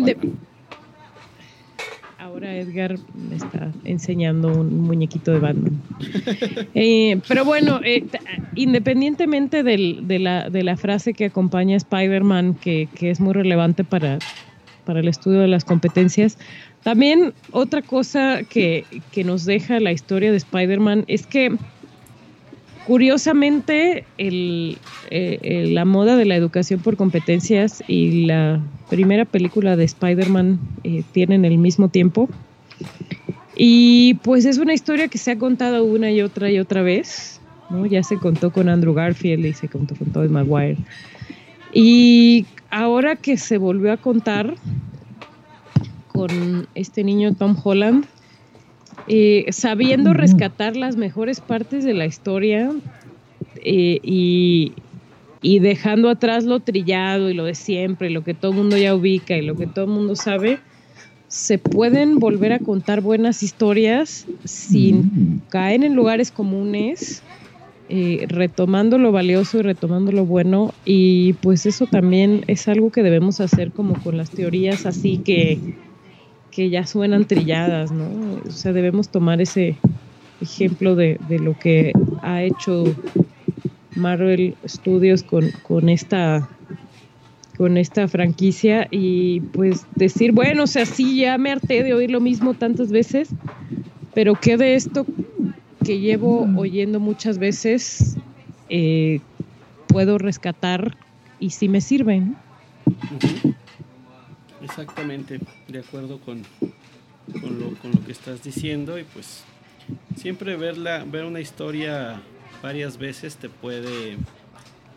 [2.20, 5.82] ahora Edgar me está enseñando un muñequito de Batman.
[6.74, 8.05] Eh, pero bueno, eh,
[8.55, 14.20] independientemente de, la, frase que acompaña Spider-Man, que, es muy relevante para,
[14.86, 16.38] para el estudio de las competencias,
[16.84, 21.57] también otra cosa que, que nos deja la historia de Spider-Man es que
[22.88, 24.77] Curiosamente, el,
[25.11, 31.03] eh, la moda de la educación por competencias y la primera película de Spider-Man eh,
[31.11, 32.29] tienen el mismo tiempo.
[33.57, 37.41] Y pues es una historia que se ha contado una y otra y otra vez.
[37.69, 37.85] ¿no?
[37.85, 40.77] Ya se contó con Andrew Garfield y se contó con Tobey Maguire.
[41.73, 44.55] Y ahora que se volvió a contar
[46.13, 48.05] con este niño Tom Holland,
[49.09, 52.71] eh, sabiendo rescatar las mejores partes de la historia
[53.63, 54.73] eh, y,
[55.59, 59.37] dejando atrás lo trillado y lo de siempre, lo que todo el mundo ya ubica
[59.37, 60.59] y lo que todo el mundo sabe,
[61.29, 67.23] se pueden volver a contar buenas historias sin caer en lugares comunes,
[67.87, 70.73] eh, retomando lo valioso y retomando lo bueno.
[70.83, 75.59] Y pues eso también es algo que debemos hacer como con las teorías así que
[76.57, 78.09] que ya suenan trilladas, ¿no?
[78.47, 79.77] O sea, debemos tomar ese
[80.41, 81.93] ejemplo de, lo que
[82.23, 82.83] ha hecho
[83.95, 86.49] Marvel Studios con, con esta
[87.57, 92.09] con esta franquicia y pues decir, bueno, o sea, sí, ya me harté de oír
[92.09, 93.29] lo mismo tantas veces,
[94.15, 95.05] pero ¿qué de esto
[95.85, 98.17] que llevo oyendo muchas veces
[98.69, 99.19] eh,
[99.85, 100.97] puedo rescatar
[101.39, 102.35] y si me sirven?
[104.70, 105.39] Exactamente,
[105.70, 106.43] de acuerdo con,
[107.39, 109.43] con, lo, con lo que estás diciendo y pues
[110.18, 112.22] siempre verla, ver una historia
[112.61, 114.18] varias veces te puede,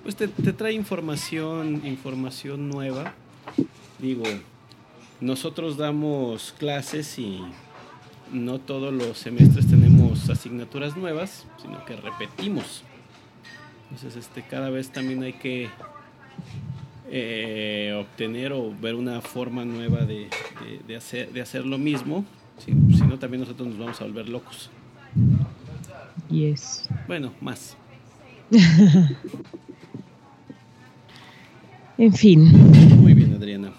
[0.02, 3.14] pues te, te trae información, información nueva.
[4.00, 4.24] Digo,
[5.20, 7.40] nosotros damos clases y
[8.32, 12.82] no todos los semestres tenemos asignaturas nuevas, sino que repetimos.
[13.84, 15.70] Entonces, este, cada vez también hay que
[17.10, 20.28] eh, obtener o ver una forma nueva de,
[20.60, 22.24] de- de hacer, de hacer lo mismo.
[22.58, 24.70] Si, si no, también nosotros nos vamos a volver locos.
[26.30, 26.88] Yes.
[27.06, 27.76] Bueno, más.
[31.98, 32.50] En fin.
[33.02, 33.72] Muy bien, Adriana.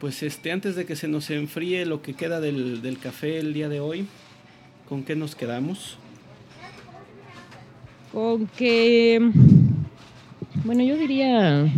[0.00, 3.54] Pues este, antes de que se nos enfríe lo que queda del, del café el
[3.54, 4.06] día de hoy,
[4.88, 5.96] ¿con qué nos quedamos?
[8.12, 9.30] Con que.
[10.64, 11.72] Bueno, yo diría.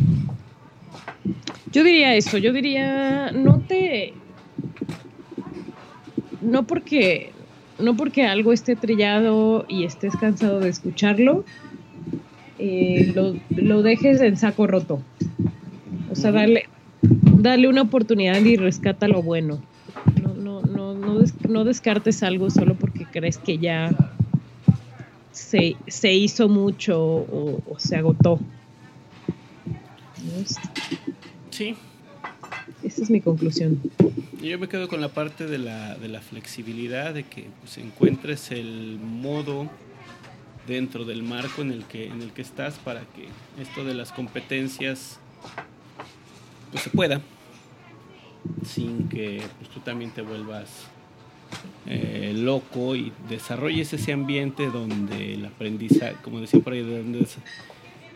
[1.73, 3.33] Yo diría eso, yo diría.
[3.33, 4.15] No te.
[6.41, 7.33] No porque.
[7.79, 11.45] No porque algo esté trillado y estés cansado de escucharlo,
[12.59, 15.01] eh, lo, lo dejes en saco roto.
[16.11, 16.39] O sea, Ujú.
[16.39, 16.65] dale,
[17.39, 19.61] dale una oportunidad y rescata lo bueno.
[20.23, 23.93] No, no, no, no, des- no descartes algo solo porque crees que ya
[25.33, 28.39] se, se hizo mucho o se agotó.
[31.51, 31.77] Sí,
[32.83, 33.81] Esa es mi conclusión.
[34.43, 38.51] yo me quedo con la parte de la, de la flexibilidad, de que pues, encuentres
[38.51, 39.69] el modo
[40.67, 43.27] dentro del marco en el que en el que estás para que
[43.61, 45.19] esto de las competencias
[46.71, 47.21] pues se pueda
[48.65, 50.69] sin que pues, tú también te vuelvas
[51.87, 57.27] eh, loco y desarrolles ese ambiente donde el aprendizaje, como decía por ahí, donde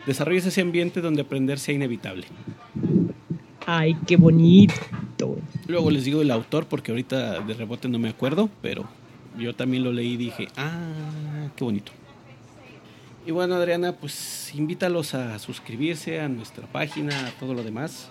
[0.07, 2.25] desarrolles ese ambiente donde aprender sea inevitable.
[3.67, 4.73] Ay, qué bonito.
[5.67, 8.87] Luego les digo el autor porque ahorita de rebote no me acuerdo, pero
[9.37, 11.91] yo también lo leí y dije, ah, qué bonito.
[13.25, 18.09] Y bueno, Adriana, pues invítalos a suscribirse a nuestra página, a todo lo demás.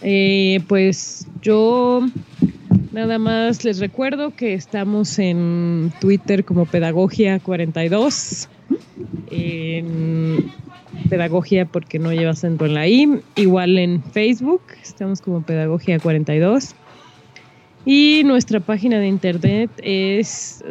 [0.00, 2.08] Eh, pues yo
[2.92, 8.48] nada más les recuerdo que estamos en Twitter como Pedagogia42,
[9.30, 10.52] en
[11.08, 16.74] Pedagogia porque no lleva acento en la I, igual en Facebook estamos como Pedagogia42
[17.84, 20.62] y nuestra página de internet es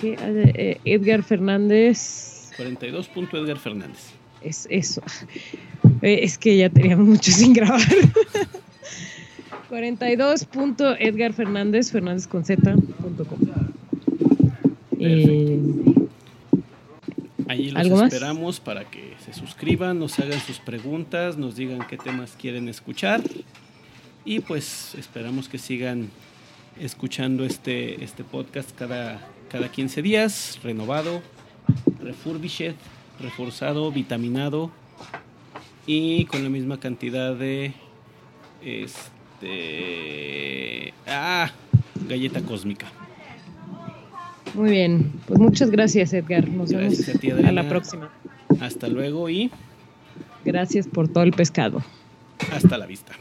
[0.00, 0.16] ¿qué?
[0.20, 3.08] Eh, Edgar Fernández 42.
[3.32, 4.10] Edgar Fernández.
[4.42, 5.00] es eso.
[6.02, 7.80] Eh, Es que ya teníamos mucho sin grabar.
[9.68, 10.48] 42.
[10.98, 13.38] Edgar Fernández, Fernández con Z, punto com.
[14.98, 15.60] Eh,
[17.48, 22.36] Allí los esperamos para que se suscriban, nos hagan sus preguntas, nos digan qué temas
[22.38, 23.22] quieren escuchar.
[24.24, 26.10] Y pues esperamos que sigan
[26.78, 31.22] escuchando este, este podcast cada, cada 15 días, renovado,
[32.00, 32.74] refurbished,
[33.20, 34.70] reforzado, vitaminado
[35.86, 37.72] y con la misma cantidad de
[38.62, 41.50] este ah,
[42.06, 42.86] galleta cósmica.
[44.54, 46.48] Muy bien, pues muchas gracias Edgar.
[46.48, 48.10] Nos Gracias vemos a ti, a la próxima.
[48.60, 49.50] Hasta luego y
[50.44, 51.82] Gracias por todo el pescado.
[52.52, 53.12] hasta la vista.